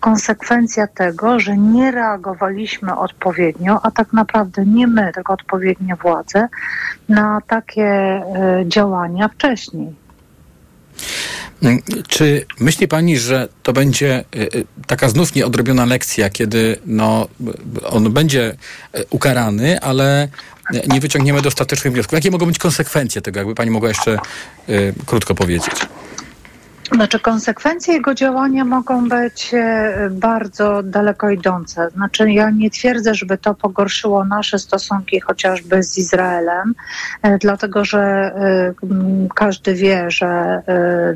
[0.00, 6.48] konsekwencja tego, że nie reagowaliśmy odpowiednio, a tak naprawdę nie my, tylko odpowiednie władze,
[7.09, 8.22] na takie
[8.66, 9.94] działania wcześniej.
[12.09, 17.29] Czy myśli pani, że to będzie y, y, taka znów nieodrobiona lekcja, kiedy no,
[17.85, 18.57] on będzie
[18.99, 20.29] y, ukarany, ale
[20.88, 22.12] nie wyciągniemy dostatecznych wniosków?
[22.12, 24.18] Jakie mogą być konsekwencje tego, jakby pani mogła jeszcze
[25.07, 25.75] krótko powiedzieć?
[26.92, 31.90] Znaczy, konsekwencje jego działania mogą być e, bardzo daleko idące.
[31.90, 36.74] Znaczy, ja nie twierdzę, żeby to pogorszyło nasze stosunki chociażby z Izraelem,
[37.22, 38.74] e, dlatego że e,
[39.35, 40.62] każdy wie, że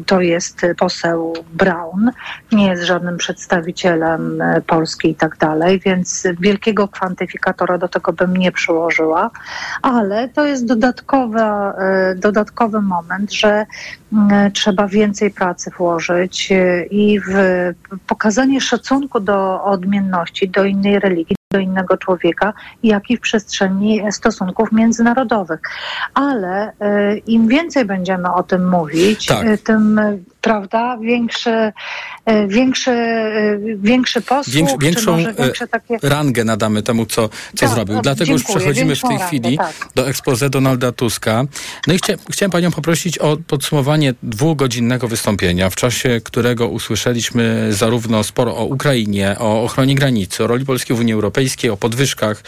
[0.07, 2.11] to jest poseł Brown,
[2.53, 8.53] nie jest żadnym przedstawicielem Polski i tak dalej, więc wielkiego kwantyfikatora do tego bym nie
[8.53, 9.31] przyłożyła,
[9.83, 13.67] ale to jest dodatkowa, e, dodatkowy moment, że
[14.55, 17.35] trzeba więcej pracy włożyć e, i w
[18.07, 24.73] pokazanie szacunku do odmienności, do innej religii, do innego człowieka, jak i w przestrzeni stosunków
[24.73, 25.61] międzynarodowych.
[26.15, 29.47] Ale e, im więcej będziemy o tym mówić, Tak.
[29.47, 31.73] e, tym, e, prawda, większy,
[32.49, 32.91] większy,
[33.77, 35.99] większy posłuch, Większ, większą większe takie...
[36.03, 37.95] rangę nadamy temu, co, co Tak, zrobił.
[37.95, 38.59] no, Dlatego już dziękuję.
[38.59, 39.89] przechodzimy w tej Większą chwili rangę, tak.
[39.95, 41.45] do expose Donalda Tuska.
[41.87, 48.25] No i chcia, chciałem panią poprosić o podsumowanie dwugodzinnego wystąpienia, w czasie którego usłyszeliśmy zarówno
[48.25, 51.42] sporo o Ukrainie, o ochronie granicy, o roli Polski w Unii Europejskiej,
[51.73, 52.43] o podwyżkach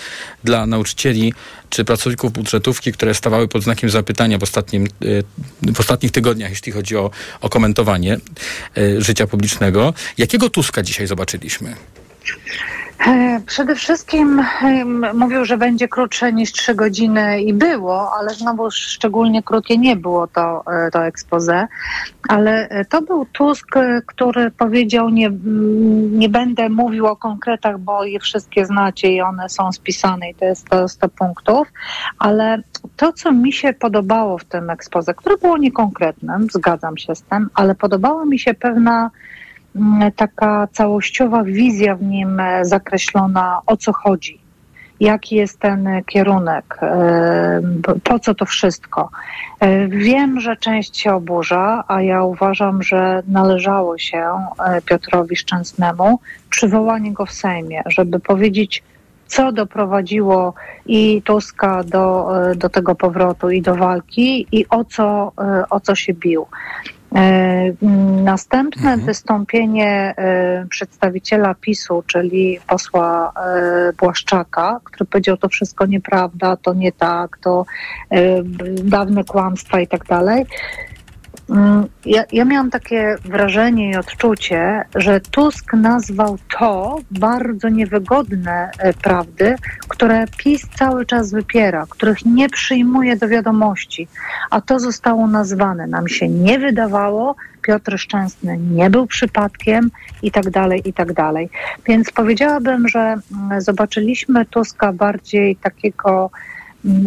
[0.45, 1.35] dla nauczycieli
[1.71, 5.25] czy pracowników budżetówki, które stawały pod znakiem zapytania w, ostatnim, y,
[5.63, 8.19] w ostatnich tygodniach, jeśli chodzi o, o komentowanie
[8.79, 9.95] y, życia publicznego.
[10.19, 11.75] Jakiego Tuska dzisiaj zobaczyliśmy?
[13.01, 14.43] E, Przede wszystkim
[15.15, 20.27] mówił, że będzie krótsze niż trzy godziny i było, ale znowu szczególnie krótkie nie było
[20.27, 21.67] to, e, to expose.
[22.29, 23.69] Ale e, to był Tusk,
[24.07, 29.49] który powiedział, nie, mm, nie będę mówił o konkretach, bo je wszystkie znacie i one
[29.49, 31.69] są spisane i to jest 100, 100 punktów.
[32.19, 32.63] Ale
[32.97, 37.49] to, co mi się podobało w tym expose, które było niekonkretnym, zgadzam się z tym,
[37.55, 39.11] ale podobała mi się pewna
[40.17, 44.39] taka całościowa wizja w nim e, zakreślona, o co chodzi.
[45.01, 46.79] Jaki jest ten e, kierunek?
[46.83, 47.61] e,
[48.05, 49.11] Po co to wszystko?
[49.61, 54.31] E, Wiem, że część się oburza, a ja uważam, że należało się
[54.67, 58.83] e, Piotrowi Szczęsnemu przywołanie go w Sejmie, żeby powiedzieć,
[59.27, 60.55] co doprowadziło
[60.87, 65.81] i Tuska do, e, do tego powrotu i do walki i o co, e, o
[65.81, 66.47] co się bił.
[67.15, 67.73] E,
[68.25, 76.75] Następne wystąpienie e, przedstawiciela PiSu, czyli posła e, Błaszczaka, który powiedział, to wszystko nieprawda, to
[76.75, 77.65] nie tak, to
[78.85, 80.47] dawne kłamstwa i tak dalej.
[81.51, 88.93] Mm, Ja, ja miałam takie wrażenie i odczucie, że Tusk nazwał to bardzo niewygodne e,
[88.93, 89.57] prawdy,
[89.89, 94.09] które PiS cały czas wypiera, których nie przyjmuje do wiadomości,
[94.51, 95.87] a to zostało nazwane.
[95.87, 99.91] Nam się nie wydawało, Piotr Szczęsny nie był przypadkiem
[100.23, 101.51] i tak dalej, i tak dalej.
[101.87, 106.31] Więc powiedziałabym, że mm, zobaczyliśmy Tuska bardziej takiego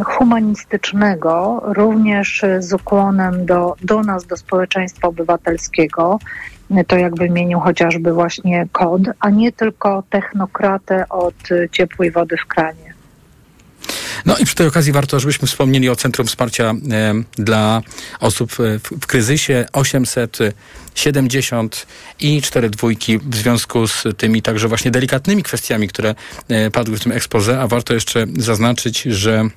[0.05, 6.19] humanistycznego, również z ukłonem do, do nas, do społeczeństwa obywatelskiego.
[6.87, 11.35] To jak wymienił chociażby właśnie kod, a nie tylko technokratę od
[11.71, 12.87] ciepłej wody w kranie.
[14.25, 16.75] No i przy tej okazji warto, żebyśmy wspomnieli o Centrum Wsparcia e,
[17.35, 17.81] dla
[18.19, 21.87] osób e, w, w kryzysie 870
[22.19, 26.15] i 4 dwójki w związku z tymi także właśnie delikatnymi kwestiami, które
[26.49, 29.49] e, padły w tym ekspoze, a warto jeszcze zaznaczyć, że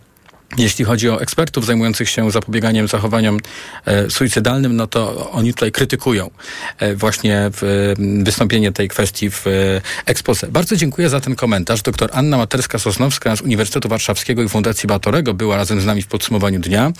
[0.58, 3.38] jeśli chodzi o ekspertów zajmujących się zapobieganiem zachowaniom
[3.84, 6.30] e, suicydalnym, no to oni tutaj krytykują
[6.78, 7.94] e, właśnie w,
[8.24, 9.50] wystąpienie tej kwestii w e,
[10.06, 10.46] expose.
[10.48, 11.82] Bardzo dziękuję za ten komentarz.
[11.82, 16.60] Doktor Anna Materska-Sosnowska z Uniwersytetu Warszawskiego i Fundacji Batorego była razem z nami w podsumowaniu
[16.60, 16.92] dnia.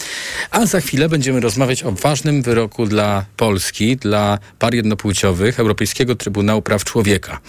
[0.51, 6.63] A za chwilę będziemy rozmawiać o ważnym wyroku dla Polski, dla par jednopłciowych Europejskiego Trybunału
[6.63, 7.41] Praw Człowieka.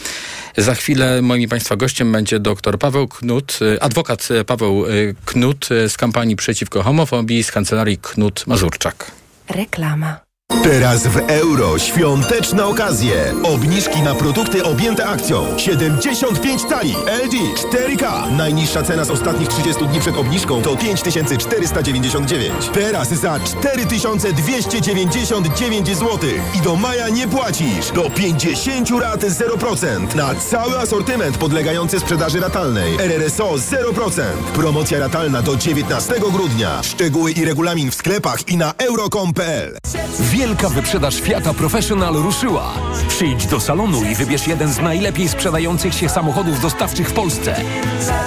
[0.58, 4.90] Za chwilę moim Państwa gościem będzie dr Paweł Knut, e, adwokat e, Paweł e,
[5.26, 9.12] Knut z kampanii przeciwko homofobii z kancelarii Knut Mazurczak.
[9.50, 10.31] Reklama.
[10.64, 13.34] Teraz w euro świąteczne okazje.
[13.44, 15.46] Obniżki na produkty objęte akcją.
[15.58, 16.96] 75 tali.
[17.24, 18.32] LG 4K.
[18.38, 22.70] Najniższa cena z ostatnich 30 dni przed obniżką to 5499.
[22.74, 26.20] Teraz za 4299 zł.
[26.56, 27.92] I do maja nie płacisz.
[27.96, 30.16] Do 50 rat 0%.
[30.16, 32.96] Na cały asortyment podlegający sprzedaży ratalnej.
[33.00, 34.22] RRSO 0%.
[34.54, 36.84] Promocja ratalna do 19 grudnia.
[36.84, 39.78] Szczegóły i regulamin w sklepach i na euro.com.pl.
[40.42, 42.74] Wielka wyprzedaż Fiata Professional ruszyła.
[43.08, 47.56] Przyjdź do salonu i wybierz jeden z najlepiej sprzedających się samochodów dostawczych w Polsce.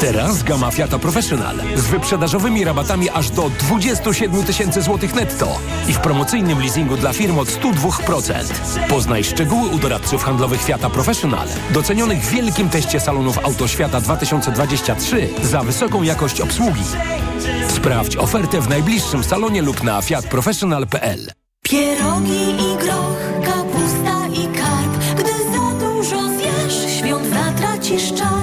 [0.01, 5.59] Teraz gama Fiata Professional z wyprzedażowymi rabatami aż do 27 tysięcy złotych netto
[5.89, 8.33] i w promocyjnym leasingu dla firm od 102%.
[8.89, 15.63] Poznaj szczegóły u doradców handlowych Fiata Professional, docenionych w wielkim teście salonów Autoświata 2023 za
[15.63, 16.85] wysoką jakość obsługi.
[17.69, 21.44] Sprawdź ofertę w najbliższym salonie lub na fiatprofessional.pl.
[21.75, 24.93] Pierogi i groch, kapusta i karp.
[25.19, 28.34] Gdy za dużo zjesz, świąt zatracisz czar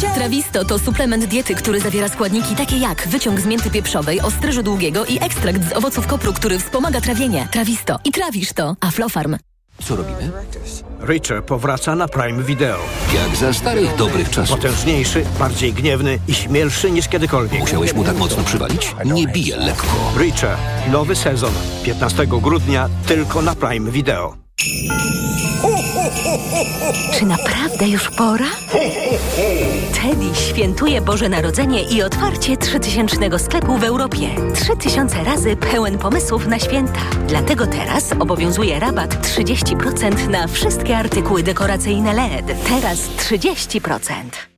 [0.00, 5.04] Trawisto to suplement diety, który zawiera składniki takie jak wyciąg z mięty pieprzowej, ostryżu długiego
[5.04, 7.48] i ekstrakt z owoców kopru, który wspomaga trawienie.
[7.52, 7.98] Trawisto.
[8.04, 8.76] I trawisz to.
[8.80, 9.36] Aflofarm.
[9.84, 10.30] Co robimy?
[11.00, 12.78] Reacher powraca na Prime Video.
[13.14, 14.56] Jak za starych dobrych czasów.
[14.56, 17.60] Potężniejszy, bardziej gniewny i śmielszy niż kiedykolwiek.
[17.60, 18.94] Musiałeś mu tak mocno przywalić?
[19.04, 19.86] Nie bije lekko.
[20.16, 20.56] Reacher.
[20.92, 21.52] Nowy sezon.
[21.84, 24.36] 15 grudnia tylko na Prime Video.
[27.14, 28.46] Czy naprawdę już pora?
[30.02, 34.28] Teddy świętuje Boże Narodzenie i otwarcie 3000 sklepu w Europie.
[34.54, 37.00] 3000 razy pełen pomysłów na święta.
[37.28, 42.46] Dlatego teraz obowiązuje rabat 30% na wszystkie artykuły dekoracyjne LED.
[42.68, 44.55] Teraz 30%.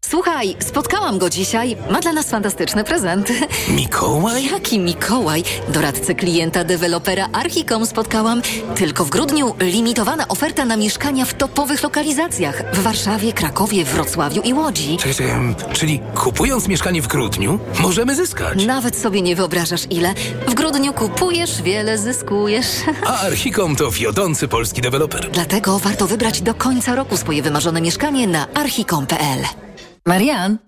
[0.00, 1.76] Słuchaj, spotkałam go dzisiaj.
[1.90, 3.28] Ma dla nas fantastyczny prezent.
[3.76, 4.44] Mikołaj?
[4.44, 5.44] Jaki Mikołaj?
[5.68, 8.42] Doradcę klienta dewelopera Archicom spotkałam.
[8.76, 12.62] Tylko w grudniu limitowana oferta na mieszkania w topowych lokalizacjach.
[12.72, 14.96] W Warszawie, Krakowie, Wrocławiu i Łodzi.
[15.72, 18.66] Czyli kupując mieszkanie w grudniu, możemy zyskać.
[18.66, 20.14] Nawet sobie nie wyobrażasz ile.
[20.48, 22.66] W grudniu kupujesz, wiele zyskujesz.
[23.06, 25.30] A Archicom to wiodący polski deweloper.
[25.30, 29.63] Dlatego warto wybrać do końca roku swoje wymarzone mieszkanie na archicom.pl.
[30.06, 30.58] Marian,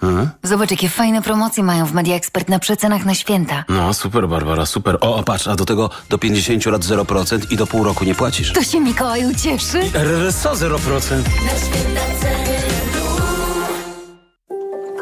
[0.42, 3.64] zobacz jakie fajne promocje mają w Media Expert na przecenach na święta.
[3.68, 4.98] No, super, Barbara, super.
[5.00, 8.14] O, a patrz, a do tego do 50 lat 0% i do pół roku nie
[8.14, 8.52] płacisz.
[8.52, 9.80] To się Mikołaj ucieszy.
[9.94, 10.78] RRSO 0%.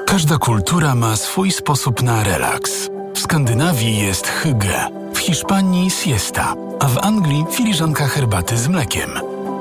[0.06, 2.88] Każda kultura ma swój sposób na relaks.
[3.14, 9.10] W Skandynawii jest hygge, w Hiszpanii siesta, a w Anglii filiżanka herbaty z mlekiem.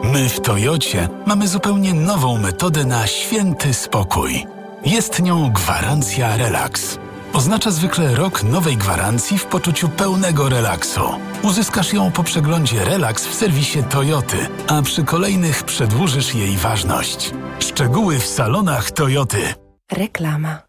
[0.03, 4.45] My w Toyocie mamy zupełnie nową metodę na święty spokój.
[4.85, 6.97] Jest nią gwarancja relaks.
[7.33, 11.01] Oznacza zwykle rok nowej gwarancji w poczuciu pełnego relaksu.
[11.43, 17.31] Uzyskasz ją po przeglądzie Relax w serwisie Toyoty, a przy kolejnych przedłużysz jej ważność.
[17.59, 19.53] Szczegóły w salonach Toyoty.
[19.91, 20.59] Reklama.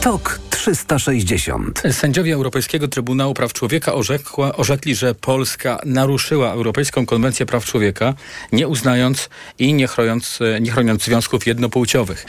[0.00, 1.82] TOK 360.
[1.90, 8.14] Sędziowie Europejskiego Trybunału Praw Człowieka orzekła, orzekli, że Polska naruszyła Europejską Konwencję Praw Człowieka,
[8.52, 9.28] nie uznając
[9.58, 12.26] i nie chroniąc, nie chroniąc związków jednopłciowych.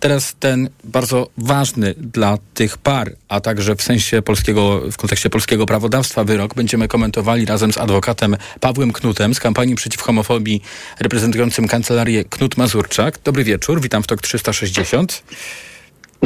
[0.00, 5.66] Teraz ten bardzo ważny dla tych par, a także w sensie polskiego, w kontekście polskiego
[5.66, 10.62] prawodawstwa wyrok będziemy komentowali razem z adwokatem Pawłem Knutem z kampanii przeciw homofobii
[11.00, 13.18] reprezentującym kancelarię Knut Mazurczak.
[13.24, 15.22] Dobry wieczór, witam w TOK 360.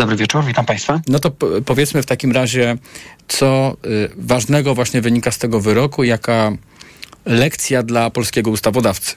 [0.01, 1.01] Dobry wieczór, witam Państwa.
[1.09, 1.31] No to
[1.67, 2.77] powiedzmy w takim razie,
[3.29, 6.53] co y, ważnego właśnie wynika z tego wyroku, jaka
[7.27, 9.15] lekcja dla polskiego ustawodawcy.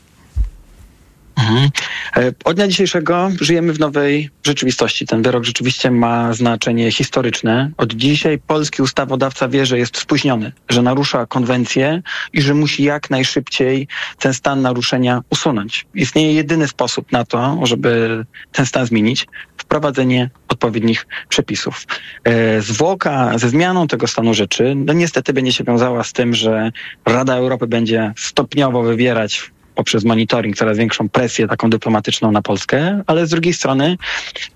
[1.36, 1.70] Mhm.
[2.18, 5.08] E, od dnia dzisiejszego żyjemy w nowej rzeczywistości.
[5.08, 7.72] Ten wyrok rzeczywiście ma znaczenie historyczne.
[7.78, 12.02] Od dzisiaj polski ustawodawca wie, że jest spóźniony, że narusza konwencję
[12.34, 13.88] i że musi jak najszybciej
[14.20, 15.86] ten stan naruszenia usunąć.
[15.96, 19.28] Istnieje jedyny sposób na to, żeby ten stan zmienić
[19.58, 21.86] wprowadzenie odpowiednich przepisów.
[22.24, 26.72] E, zwłoka ze zmianą tego stanu rzeczy, no niestety będzie się wiązała z tym, że
[27.06, 33.28] Rada Europy będzie stopniowo wywierać poprzez monitoring coraz większą presję taką dyplomatyczną na Polskę, ale
[33.28, 33.98] z drugiej strony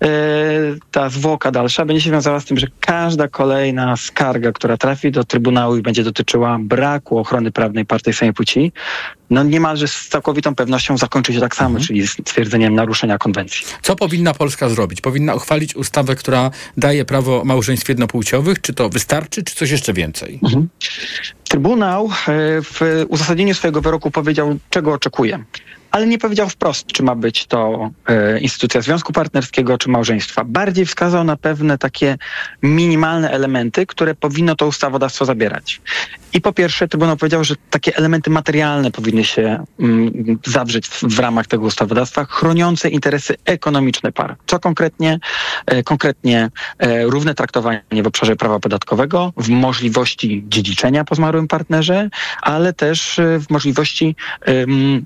[0.02, 0.08] e,
[0.90, 5.24] ta zwłoka dalsza będzie się wiązała z tym, że każda kolejna skarga, która trafi do
[5.24, 8.72] Trybunału i będzie dotyczyła braku ochrony prawnej partii samej płci,
[9.30, 11.86] no niemalże z całkowitą pewnością zakończy się tak samo, mhm.
[11.86, 13.66] czyli stwierdzeniem naruszenia konwencji.
[13.82, 15.00] Co powinna Polska zrobić?
[15.00, 18.60] Powinna uchwalić ustawę, która daje prawo małżeństw jednopłciowych?
[18.60, 20.38] Czy to wystarczy, czy coś jeszcze więcej?
[20.42, 20.68] Mhm.
[21.48, 22.10] Trybunał e,
[22.62, 25.44] w uzasadnieniu swojego wyroku powiedział, czego oczekuje
[25.90, 30.44] ale nie powiedział wprost, czy ma być to e, instytucja związku partnerskiego, czy małżeństwa.
[30.44, 32.18] Bardziej wskazał na pewne takie
[32.62, 35.80] minimalne elementy, które powinno to ustawodawstwo zabierać.
[36.32, 41.18] I po pierwsze, Trybunał powiedział, że takie elementy materialne powinny się mm, zawrzeć w, w,
[41.18, 44.36] ramach tego ustawodawstwa, chroniące interesy ekonomiczne par.
[44.46, 45.18] Co konkretnie?
[45.66, 52.08] E, konkretnie e, równe traktowanie w obszarze prawa podatkowego, w możliwości dziedziczenia po zmarłym partnerze,
[52.42, 54.16] ale też e, w możliwości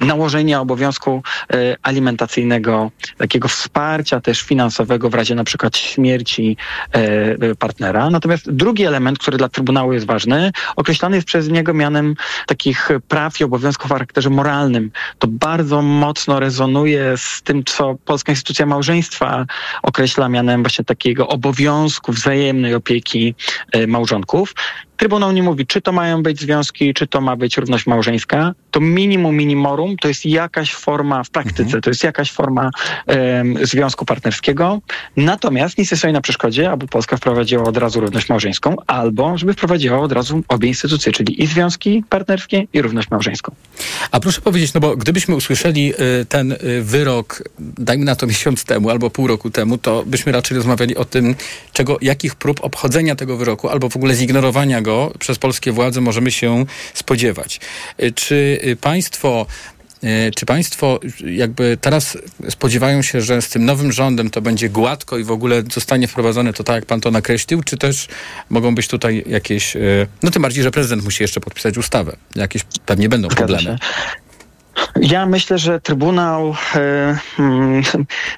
[0.00, 1.22] nałożenia obowiązku
[1.52, 6.56] e, alimentacyjnego, takiego wsparcia też finansowego w razie na przykład śmierci
[6.92, 8.10] e, partnera.
[8.10, 12.14] Natomiast drugi element, który dla Trybunału jest ważny, określany jest przez niego mianem
[12.46, 14.90] takich praw i obowiązków o charakterze moralnym.
[15.18, 19.46] To bardzo mocno rezonuje z tym, co Polska Instytucja Małżeństwa
[19.82, 23.34] określa mianem właśnie takiego obowiązku wzajemnej opieki
[23.72, 24.54] e, małżonków.
[25.02, 28.54] Trybunał nie mówi, czy to mają być związki, czy to ma być równość małżeńska.
[28.70, 31.82] To minimum minimorum to jest jakaś forma w praktyce, mhm.
[31.82, 32.70] to jest jakaś forma
[33.06, 34.80] um, związku partnerskiego.
[35.16, 39.54] Natomiast nic nie stoi na przeszkodzie, aby Polska wprowadziła od razu równość małżeńską, albo żeby
[39.54, 43.54] wprowadziła od razu obie instytucje, czyli i związki partnerskie, i równość małżeńską.
[44.10, 48.64] A proszę powiedzieć, no bo gdybyśmy usłyszeli y, ten y, wyrok, dajmy na to miesiąc
[48.64, 51.34] temu albo pół roku temu, to byśmy raczej rozmawiali o tym,
[51.72, 56.30] czego, jakich prób obchodzenia tego wyroku albo w ogóle zignorowania go przez polskie władze możemy
[56.30, 56.64] się
[56.94, 57.60] spodziewać.
[58.02, 59.46] Y, czy y, państwo
[60.04, 62.18] y, czy państwo jakby teraz
[62.48, 66.52] spodziewają się, że z tym nowym rządem to będzie gładko i w ogóle zostanie wprowadzone
[66.52, 68.08] to tak, jak pan to nakreślił, czy też
[68.50, 69.76] mogą być tutaj jakieś,
[70.22, 72.16] no tym bardziej, że prezydent musi jeszcze podpisać ustawę.
[72.34, 73.78] Jakieś pewnie będą problemy.
[75.00, 77.82] Ja myślę, że Trybunał e, mm,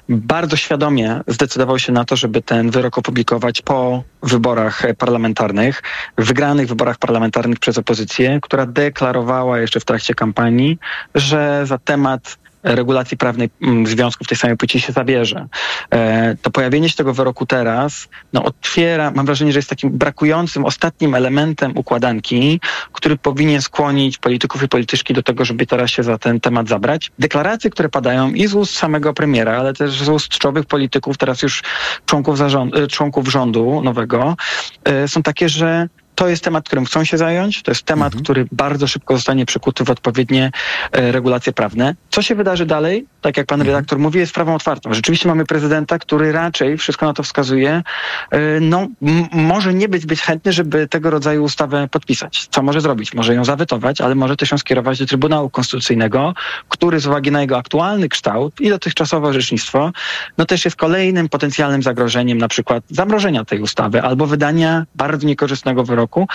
[0.09, 5.83] bardzo świadomie zdecydował się na to, żeby ten wyrok opublikować po wyborach parlamentarnych,
[6.17, 10.77] wygranych wyborach parlamentarnych przez opozycję, która deklarowała jeszcze w trakcie kampanii,
[11.15, 15.47] że za temat regulacji prawnej mm, związków tej samej płci się zabierze.
[15.91, 20.65] E, to pojawienie się tego wyroku teraz no, otwiera, mam wrażenie, że jest takim brakującym
[20.65, 22.59] ostatnim elementem układanki,
[22.91, 27.11] który powinien skłonić polityków i polityczki do tego, żeby teraz się za ten temat zabrać.
[27.19, 31.41] Deklaracje, które padają i z ust samego premiera, ale też z ust czołowych polityków, teraz
[31.41, 31.63] już
[32.05, 34.35] członków, zarząd, e, członków rządu nowego,
[34.83, 37.63] e, są takie, że to jest temat, którym chcą się zająć.
[37.63, 38.23] To jest temat, mhm.
[38.23, 40.51] który bardzo szybko zostanie przekuty w odpowiednie
[40.91, 41.95] e, regulacje prawne.
[42.09, 43.05] Co się wydarzy dalej?
[43.21, 43.75] Tak jak pan mhm.
[43.75, 44.93] redaktor mówi, jest sprawą otwartą.
[44.93, 47.83] Rzeczywiście mamy prezydenta, który raczej, wszystko na to wskazuje,
[48.31, 48.87] e, no,
[49.31, 52.47] może nie być być chętny, żeby tego rodzaju ustawę podpisać.
[52.51, 53.13] Co może zrobić?
[53.13, 56.33] Może ją zawetować, ale może też ją skierować do Trybunału Konstytucyjnego,
[56.69, 59.91] który z uwagi na jego aktualny kształt i dotychczasowe orzecznictwo,
[60.37, 65.83] no też jest kolejnym potencjalnym zagrożeniem, na przykład zamrożenia tej ustawy albo wydania bardzo niekorzystnego
[65.83, 66.27] wyroku roku,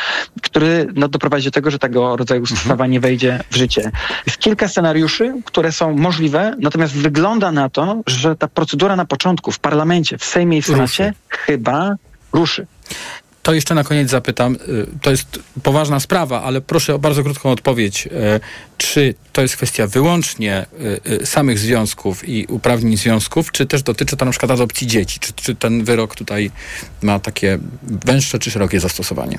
[0.43, 2.91] który no, doprowadzi do tego, że tego rodzaju ustawa mhm.
[2.91, 3.91] nie wejdzie w życie.
[4.27, 9.53] Jest kilka scenariuszy, które są możliwe, natomiast wygląda na to, że ta procedura na początku
[9.53, 11.15] w parlamencie, w Sejmie i w Senacie ruszy.
[11.29, 11.95] chyba
[12.33, 12.67] ruszy.
[13.43, 14.55] to jeszcze na koniec zapytam.
[14.55, 18.07] Y, to jest poważna sprawa, ale proszę o bardzo krótką odpowiedź.
[18.07, 18.11] Y,
[18.79, 20.67] czy to jest kwestia wyłącznie
[21.23, 25.21] y, samych związków i uprawnień związków, czy też dotyczy to na przykład adopcji dzieci?
[25.21, 26.51] Czy, czy ten wyrok tutaj
[27.03, 29.39] ma takie węższe czy szerokie zastosowanie?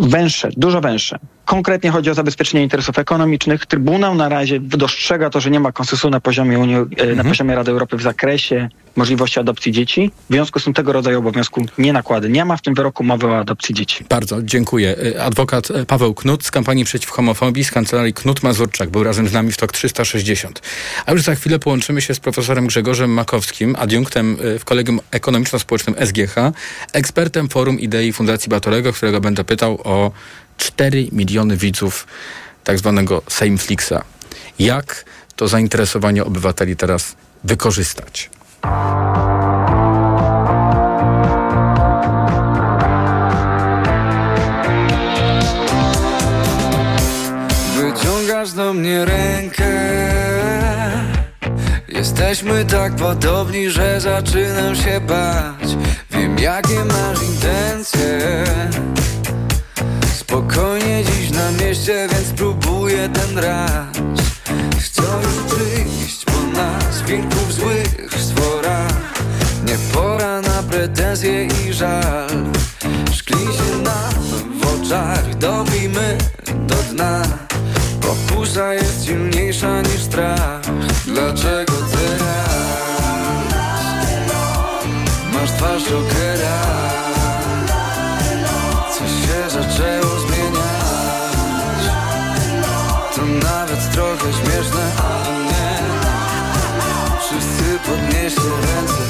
[0.00, 1.18] Węższe, dużo węższe.
[1.44, 3.66] Konkretnie chodzi o zabezpieczenie interesów ekonomicznych.
[3.66, 7.16] Trybunał na razie dostrzega to, że nie ma konsensusu na poziomie, Unii, mhm.
[7.16, 10.10] na poziomie Rady Europy w zakresie możliwości adopcji dzieci.
[10.30, 12.28] W związku z tym tego rodzaju obowiązku nie nakłady.
[12.28, 14.04] Nie ma w tym wyroku mowy o adopcji dzieci.
[14.08, 14.96] Bardzo dziękuję.
[15.16, 19.28] E, adwokat e, Paweł Knut z kampanii przeciw homofobii z kancelarii Knut Mazurczak był razem
[19.28, 20.62] z nami w TOK 360.
[21.06, 26.34] A już za chwilę połączymy się z profesorem Grzegorzem Makowskim, adiunktem w Kolegium Ekonomiczno-Społecznym SGH,
[26.92, 30.12] ekspertem Forum Idei Fundacji Batorego, którego będę pytał o
[30.56, 32.06] 4 miliony widzów
[32.64, 34.02] tak zwanego Seimflixa.
[34.58, 35.04] Jak
[35.36, 38.30] to zainteresowanie obywateli teraz wykorzystać?
[47.76, 49.68] Wyciągasz do mnie rękę
[51.88, 55.76] Jesteśmy tak podobni, że zaczynam się bać
[56.10, 58.44] Wiem jakie masz intencje
[60.18, 63.96] Spokojnie dziś na mieście, więc spróbuję ten raz
[64.80, 68.86] Chcą już przyjść po nas, wilków złych stwora
[69.66, 72.28] Nie pora na pretensje i żal.
[73.12, 74.14] Szkli się nam
[74.60, 76.18] w oczach, dobijmy
[76.66, 77.22] do dna.
[78.00, 80.60] Pokusa jest silniejsza niż strach.
[81.04, 82.58] Dlaczego teraz
[85.32, 86.87] Masz twarz jokera
[93.98, 94.90] trochę śmieszne,
[97.20, 99.02] Wszyscy podnieście ręce.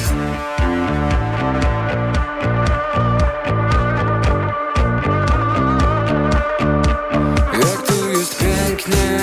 [7.52, 9.18] Jak tu jest pięknie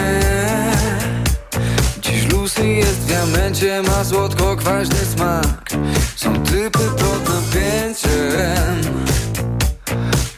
[2.01, 5.70] Dziś Lucy jest w diamencie Ma słodko-kwaśny smak.
[6.16, 8.82] Są typy pod napięciem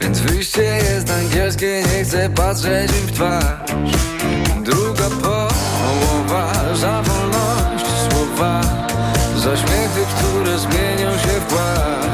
[0.00, 3.68] Więc wyjście jest angielskie Nie chcę patrzeć im w twarz
[5.10, 8.60] połowa Za wolność słowa
[9.36, 12.07] Za śmiechy, które zmienią się w płacz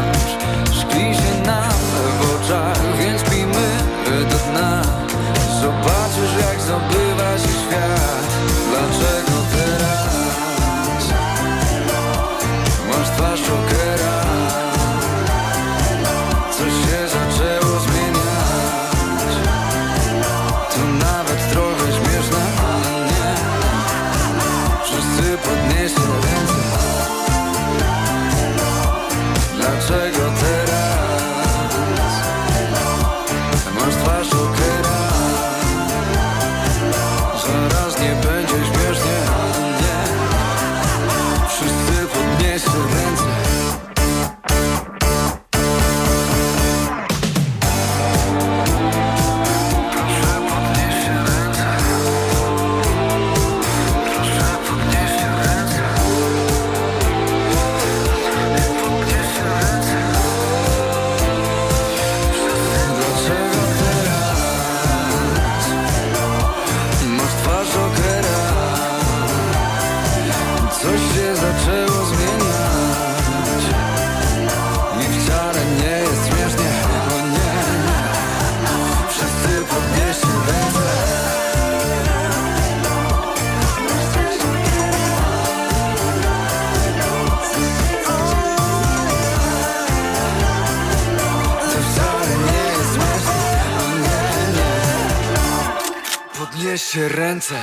[96.94, 97.54] Podnieście ręce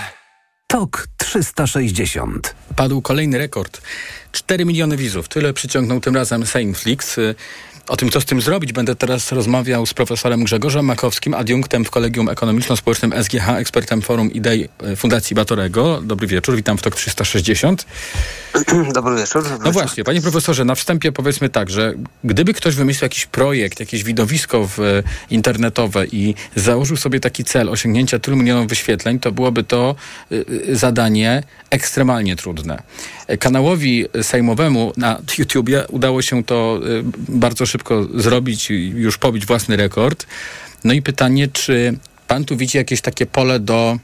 [0.68, 2.56] TOK 360.
[2.76, 3.82] Padł kolejny rekord.
[4.32, 5.28] 4 miliony widzów.
[5.28, 7.20] Tyle przyciągnął tym razem Seinflix.
[7.88, 11.92] O tym, co z tym zrobić, będę teraz rozmawiał z profesorem Grzegorzem Makowskim, adiunktem w
[11.92, 16.02] Kolegium Ekonomiczno-Społecznym SGH, ekspertem Forum Idei e, Fundacji Batorego.
[16.02, 17.86] Dobry wieczór, witam w TOK 360.
[18.94, 19.44] Dobry wieczór.
[19.44, 23.80] Dobry No właśnie, panie profesorze, na wstępie powiedzmy tak, że gdyby ktoś wymyślił jakiś projekt,
[23.80, 29.32] jakieś widowisko w, e, internetowe i założył sobie taki cel osiągnięcia tylu milionów wyświetleń, to
[29.32, 29.96] byłoby to
[30.32, 32.84] y, zadanie ekstremalnie trudne.
[33.40, 37.81] Kanałowi sejmowemu na YouTubie udało się to y, bardzo szybko
[38.16, 40.26] zrobić i już pobić własny rekord.
[40.84, 43.98] No i pytanie, czy pan tu widzi jakieś takie pole do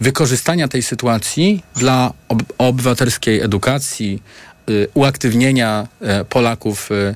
[0.00, 4.22] wykorzystania tej sytuacji dla ob- obywatelskiej edukacji,
[4.70, 7.14] y, uaktywnienia e, Polaków y,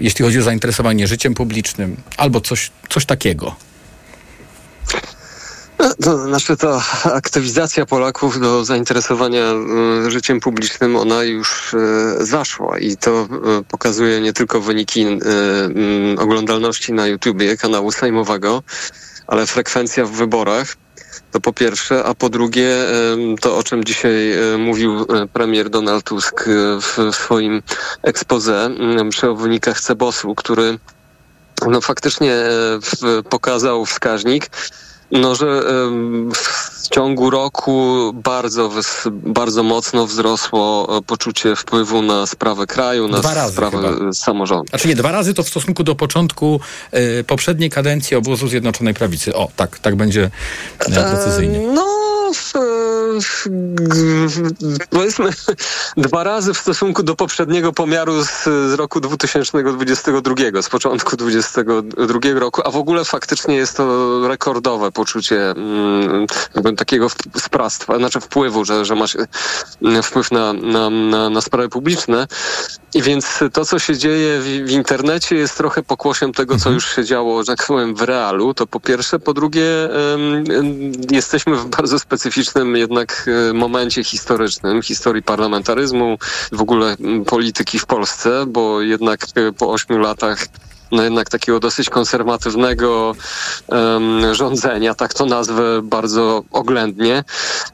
[0.00, 3.56] jeśli chodzi o zainteresowanie życiem publicznym, albo coś, coś takiego.
[5.78, 9.52] No, to znaczy ta aktywizacja Polaków do zainteresowania
[10.06, 13.28] y, życiem publicznym, ona już y, zaszła i to
[13.60, 18.62] y, pokazuje nie tylko wyniki y, oglądalności na YouTubie kanału sejmowego,
[19.26, 20.76] ale frekwencja w wyborach.
[21.32, 22.76] To po pierwsze, a po drugie
[23.40, 24.14] to, o czym dzisiaj
[24.58, 26.44] mówił premier Donald Tusk
[26.80, 27.62] w swoim
[28.02, 28.70] expose
[29.10, 30.78] przy wynikach Cebosu, który
[31.68, 32.34] no faktycznie
[33.30, 34.50] pokazał wskaźnik,
[35.10, 35.62] no, że
[36.86, 38.70] w ciągu roku bardzo,
[39.10, 44.12] bardzo mocno wzrosło e, poczucie wpływu na sprawę kraju, na sprawę chyba.
[44.12, 44.68] samorządu.
[44.68, 46.60] Znaczy nie, dwa razy to w stosunku do początku
[47.20, 49.34] y, poprzedniej kadencji obozu Zjednoczonej Prawicy.
[49.34, 50.30] O, tak, tak będzie
[50.78, 51.58] e, precyzyjnie.
[51.58, 51.95] E, no,
[54.90, 55.30] powiedzmy
[55.96, 62.62] dwa razy w stosunku do poprzedniego pomiaru z, z roku 2022, z początku 2022 roku,
[62.64, 66.26] a w ogóle faktycznie jest to rekordowe poczucie mm,
[66.76, 69.16] takiego sprawstwa, znaczy wpływu, że, że masz
[69.82, 72.26] mm, wpływ na, na, na, na sprawy publiczne.
[72.94, 76.74] I więc to, co się dzieje w, w internecie jest trochę pokłosiem tego, co mhm.
[76.74, 78.54] już się działo, że tak powiem, w realu.
[78.54, 79.18] To po pierwsze.
[79.18, 79.64] Po drugie,
[81.10, 86.18] jesteśmy w bardzo specyficznym jednak e, momencie historycznym, historii parlamentaryzmu,
[86.52, 90.46] w ogóle polityki w Polsce, bo jednak e, po ośmiu latach
[90.92, 93.14] no jednak takiego dosyć konserwatywnego
[93.66, 97.24] um, rządzenia, tak to nazwę bardzo oględnie.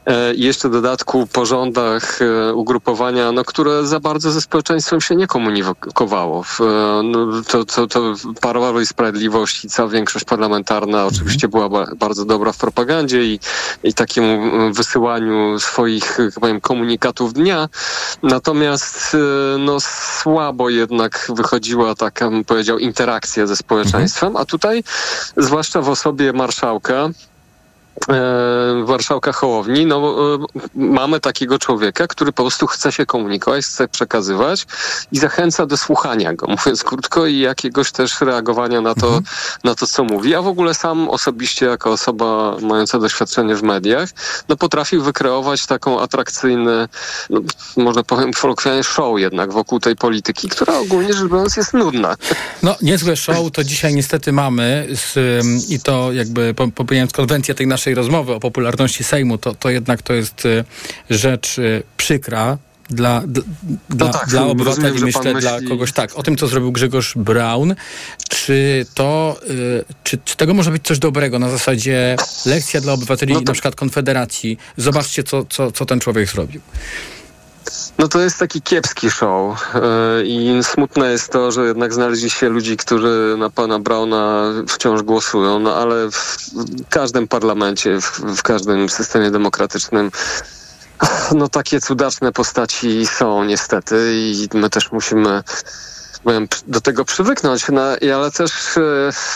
[0.05, 5.01] E, I jeszcze w dodatku po rządach e, ugrupowania, no, które za bardzo ze społeczeństwem
[5.01, 6.43] się nie komunikowało.
[6.43, 11.69] W, e, no, to, to, to Prawo i Sprawiedliwość i cała większość parlamentarna oczywiście była
[11.69, 13.39] ba bardzo dobra w propagandzie i,
[13.83, 17.69] i takiemu wysyłaniu swoich, powiem, komunikatów dnia.
[18.23, 24.83] Natomiast e, no, słabo jednak wychodziła taka, bym powiedział, interakcja interakcję ze społeczeństwem, a tutaj,
[25.37, 27.09] zwłaszcza w osobie marszałka,
[28.87, 34.65] marszałka Hołowni, no e, mamy takiego człowieka, który po prostu chce się komunikować, chce przekazywać
[35.11, 39.23] i zachęca do słuchania go, mówiąc krótko, i jakiegoś też reagowania na to, mhm.
[39.63, 40.35] na to co mówi.
[40.35, 44.09] A w ogóle sam osobiście, jako osoba mająca doświadczenie w mediach,
[44.49, 46.87] no potrafił wykreować taką atrakcyjny,
[47.29, 47.41] no,
[47.77, 52.15] można powiem kolokwialnie show jednak wokół tej polityki, która ogólnie rzecz biorąc jest nudna.
[52.63, 55.17] No niezłe show to dzisiaj niestety mamy z,
[55.69, 60.01] i to jakby popijając konwencję tej naszej naszej rozmowy o popularności Sejmu, to, to jednak
[60.01, 60.63] to jest y,
[61.09, 62.57] rzecz y, przykra,
[62.89, 63.23] dla,
[63.89, 65.49] dla, no tak, dla obywateli, rozumiem, myślę, myśli...
[65.49, 66.15] dla kogoś tak.
[66.15, 67.75] O tym, co zrobił Grzegorz Braun,
[68.29, 72.15] czy to, y, czy, czy, tego może być coś dobrego na zasadzie
[72.45, 73.45] lekcja dla obywateli, no to...
[73.45, 74.57] na przykład Konfederacji.
[74.77, 76.61] Zobaczcie, co, co, co ten człowiek zrobił.
[77.97, 79.79] No to jest taki kiepski show e,
[80.23, 85.59] i smutne jest to, że jednak znaleźli się ludzi, którzy na pana Brauna wciąż głosują,
[85.59, 86.37] no ale w
[86.89, 90.11] każdym parlamencie, w, w każdym systemie demokratycznym
[91.35, 95.43] no takie cudaczne postaci są niestety i my też musimy
[96.67, 97.81] do tego przywyknąć, no,
[98.15, 98.77] ale też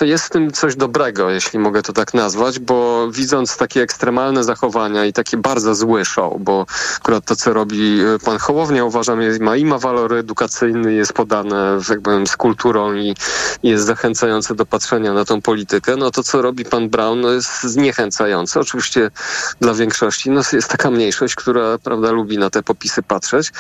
[0.02, 4.44] e, jest w tym coś dobrego, jeśli mogę to tak nazwać, bo widząc takie ekstremalne
[4.44, 6.66] zachowania i taki bardzo zły show, bo
[6.98, 11.14] akurat to, co robi e, pan Hołownia, uważam, jest, ma i ma walor edukacyjny, jest
[11.14, 13.16] podane jakby z kulturą i
[13.64, 17.64] jest zachęcające do patrzenia na tą politykę, no to, co robi pan Brown, no jest
[17.64, 18.60] zniechęcające.
[18.60, 19.12] Oczywiście
[19.62, 23.52] dla większości no, jest taka mniejszość, która prawda, lubi na te popisy patrzeć,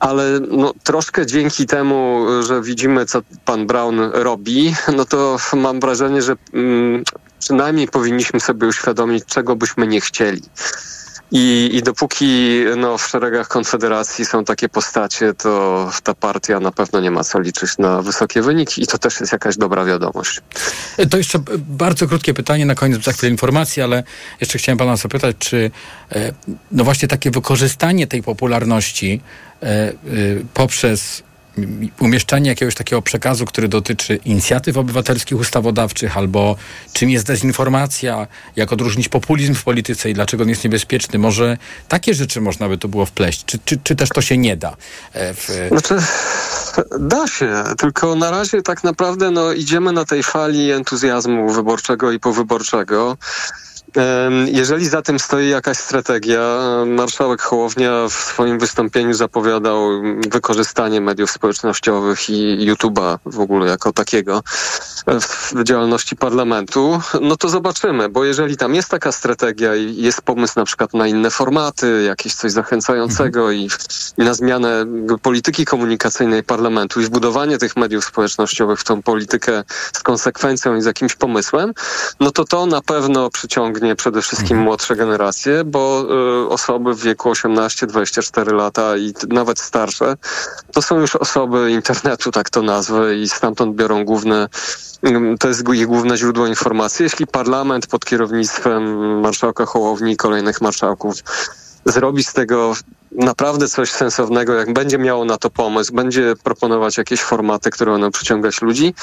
[0.00, 6.22] ale no, troszkę dzięki temu, że widzimy, co pan Brown robi, no to mam wrażenie,
[6.22, 7.04] że mm,
[7.38, 10.42] przynajmniej powinniśmy sobie uświadomić, czego byśmy nie chcieli.
[11.32, 17.00] I, I dopóki no, w szeregach Konfederacji są takie postacie, to ta partia na pewno
[17.00, 20.40] nie ma co liczyć na wysokie wyniki i to też jest jakaś dobra wiadomość.
[21.10, 24.02] To jeszcze bardzo krótkie pytanie na koniec, za chwilę informacji, ale
[24.40, 25.70] jeszcze chciałem pana zapytać, czy
[26.12, 26.32] e,
[26.72, 29.20] no właśnie takie wykorzystanie tej popularności
[29.62, 29.94] e, e,
[30.54, 31.22] poprzez
[32.00, 36.56] umieszczanie jakiegoś takiego przekazu, który dotyczy inicjatyw obywatelskich, ustawodawczych, albo
[36.92, 41.18] czym jest dezinformacja, jak odróżnić populizm w polityce i dlaczego on jest niebezpieczny.
[41.18, 41.56] Może
[41.88, 44.76] takie rzeczy można by to było wpleść, czy, czy, czy też to się nie da?
[45.12, 45.50] E, w...
[45.68, 45.96] Znaczy,
[47.00, 52.20] da się, tylko na razie tak naprawdę no, idziemy na tej fali entuzjazmu wyborczego i
[52.20, 53.16] powyborczego.
[54.46, 59.80] Jeżeli za tym stoi jakaś strategia, marszałek Hołownia w swoim wystąpieniu zapowiadał
[60.30, 64.42] wykorzystanie mediów społecznościowych i YouTube'a w ogóle jako takiego
[65.20, 70.54] w działalności parlamentu, no to zobaczymy, bo jeżeli tam jest taka strategia i jest pomysł
[70.56, 73.68] na przykład na inne formaty, jakieś coś zachęcającego i,
[74.18, 74.86] i na zmianę
[75.22, 80.84] polityki komunikacyjnej parlamentu i wbudowanie tych mediów społecznościowych w tą politykę z konsekwencją i z
[80.84, 81.72] jakimś pomysłem,
[82.20, 83.30] no to to na pewno
[83.78, 84.64] przyciągnie przede wszystkim Mhm.
[84.64, 86.04] młodsze generacje, bo
[86.44, 90.16] y, osoby w wieku 18-24 lata i nawet starsze,
[90.72, 94.48] to są już osoby internetu, tak to nazwę, i stamtąd biorą główne,
[95.06, 97.02] ym, to jest ich główne źródło informacji.
[97.02, 98.82] Jeśli parlament pod kierownictwem
[99.20, 101.14] marszałka Hołowni i kolejnych marszałków
[101.84, 102.74] zrobi z tego
[103.12, 108.10] naprawdę coś sensownego, jak będzie miało na to pomysł, będzie proponować jakieś formaty, które będą
[108.10, 108.94] przyciągać ludzi,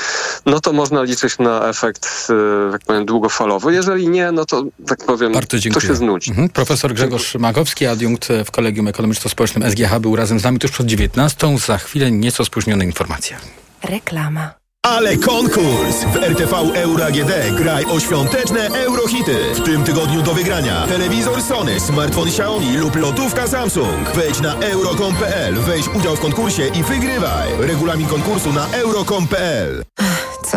[0.45, 2.28] no to można liczyć na efekt,
[2.72, 3.74] jak powiem, długofalowy.
[3.74, 5.88] Jeżeli nie, no to, tak powiem, Bardzo to dziękuję.
[5.88, 6.32] się znudzi.
[6.32, 6.49] Mhm.
[6.49, 11.58] Profesor Grzegorz Magowski, adiunkt w Kolegium Ekonomiczno-Społecznym SGH był razem z nami tuż przed 19.
[11.58, 13.38] Za chwilę nieco spóźnione informacje.
[13.84, 14.64] Reklama.
[14.86, 16.04] Ale konkurs!
[16.14, 19.36] W RTV Euro AGD graj o świąteczne eurohity.
[19.56, 24.12] W tym tygodniu do wygrania telewizor Sony, smartfon Xiaomi lub lotówka Samsung.
[24.16, 27.50] Wejdź na euro.com.pl, weź udział w konkursie i wygrywaj.
[27.60, 29.84] Regulamin konkursu na euro.com.pl.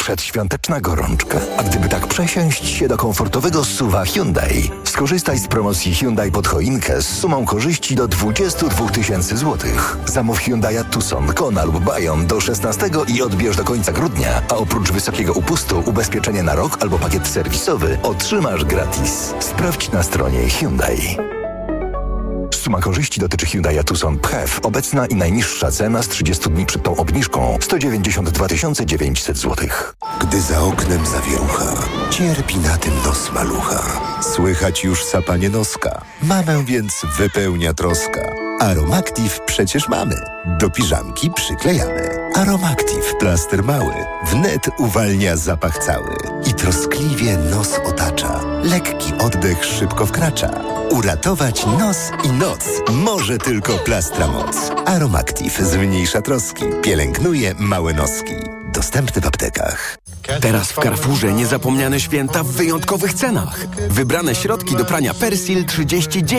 [0.00, 1.38] Przedświąteczna gorączka.
[1.56, 7.02] A gdyby tak przesiąść się do komfortowego suwa Hyundai, skorzystaj z promocji Hyundai pod choinkę
[7.02, 9.96] z sumą korzyści do 22 tysięcy złotych.
[10.06, 14.92] Zamów Hyundai Tucson, Kona lub Bayon do 16 i odbierz do końca grudnia, a oprócz
[14.92, 19.34] wysokiego upustu ubezpieczenie na rok albo pakiet serwisowy otrzymasz gratis.
[19.40, 21.39] Sprawdź na stronie Hyundai.
[22.60, 24.60] Suma korzyści dotyczy Hyundai Tucson PHEV.
[24.62, 28.46] Obecna i najniższa cena z 30 dni przed tą obniżką 192
[28.84, 29.68] 900 zł.
[30.20, 31.74] Gdy za oknem zawierucha,
[32.10, 33.82] cierpi na tym nos malucha.
[34.34, 36.00] Słychać już sapanie noska.
[36.22, 38.49] Mamę więc wypełnia troska.
[38.60, 40.16] Aromactive przecież mamy.
[40.58, 42.08] Do piżamki przyklejamy.
[42.34, 43.94] Aromactive plaster mały.
[44.30, 46.16] Wnet uwalnia zapach cały.
[46.46, 48.40] I troskliwie nos otacza.
[48.62, 50.50] Lekki oddech szybko wkracza.
[50.90, 54.56] Uratować nos i noc może tylko plastra moc.
[54.86, 56.64] Aromactive zmniejsza troski.
[56.82, 58.34] Pielęgnuje małe noski.
[58.72, 59.96] Dostępny w aptekach.
[60.40, 63.66] Teraz w Carrefourze niezapomniane święta w wyjątkowych cenach.
[63.88, 66.32] Wybrane środki do prania Persil 39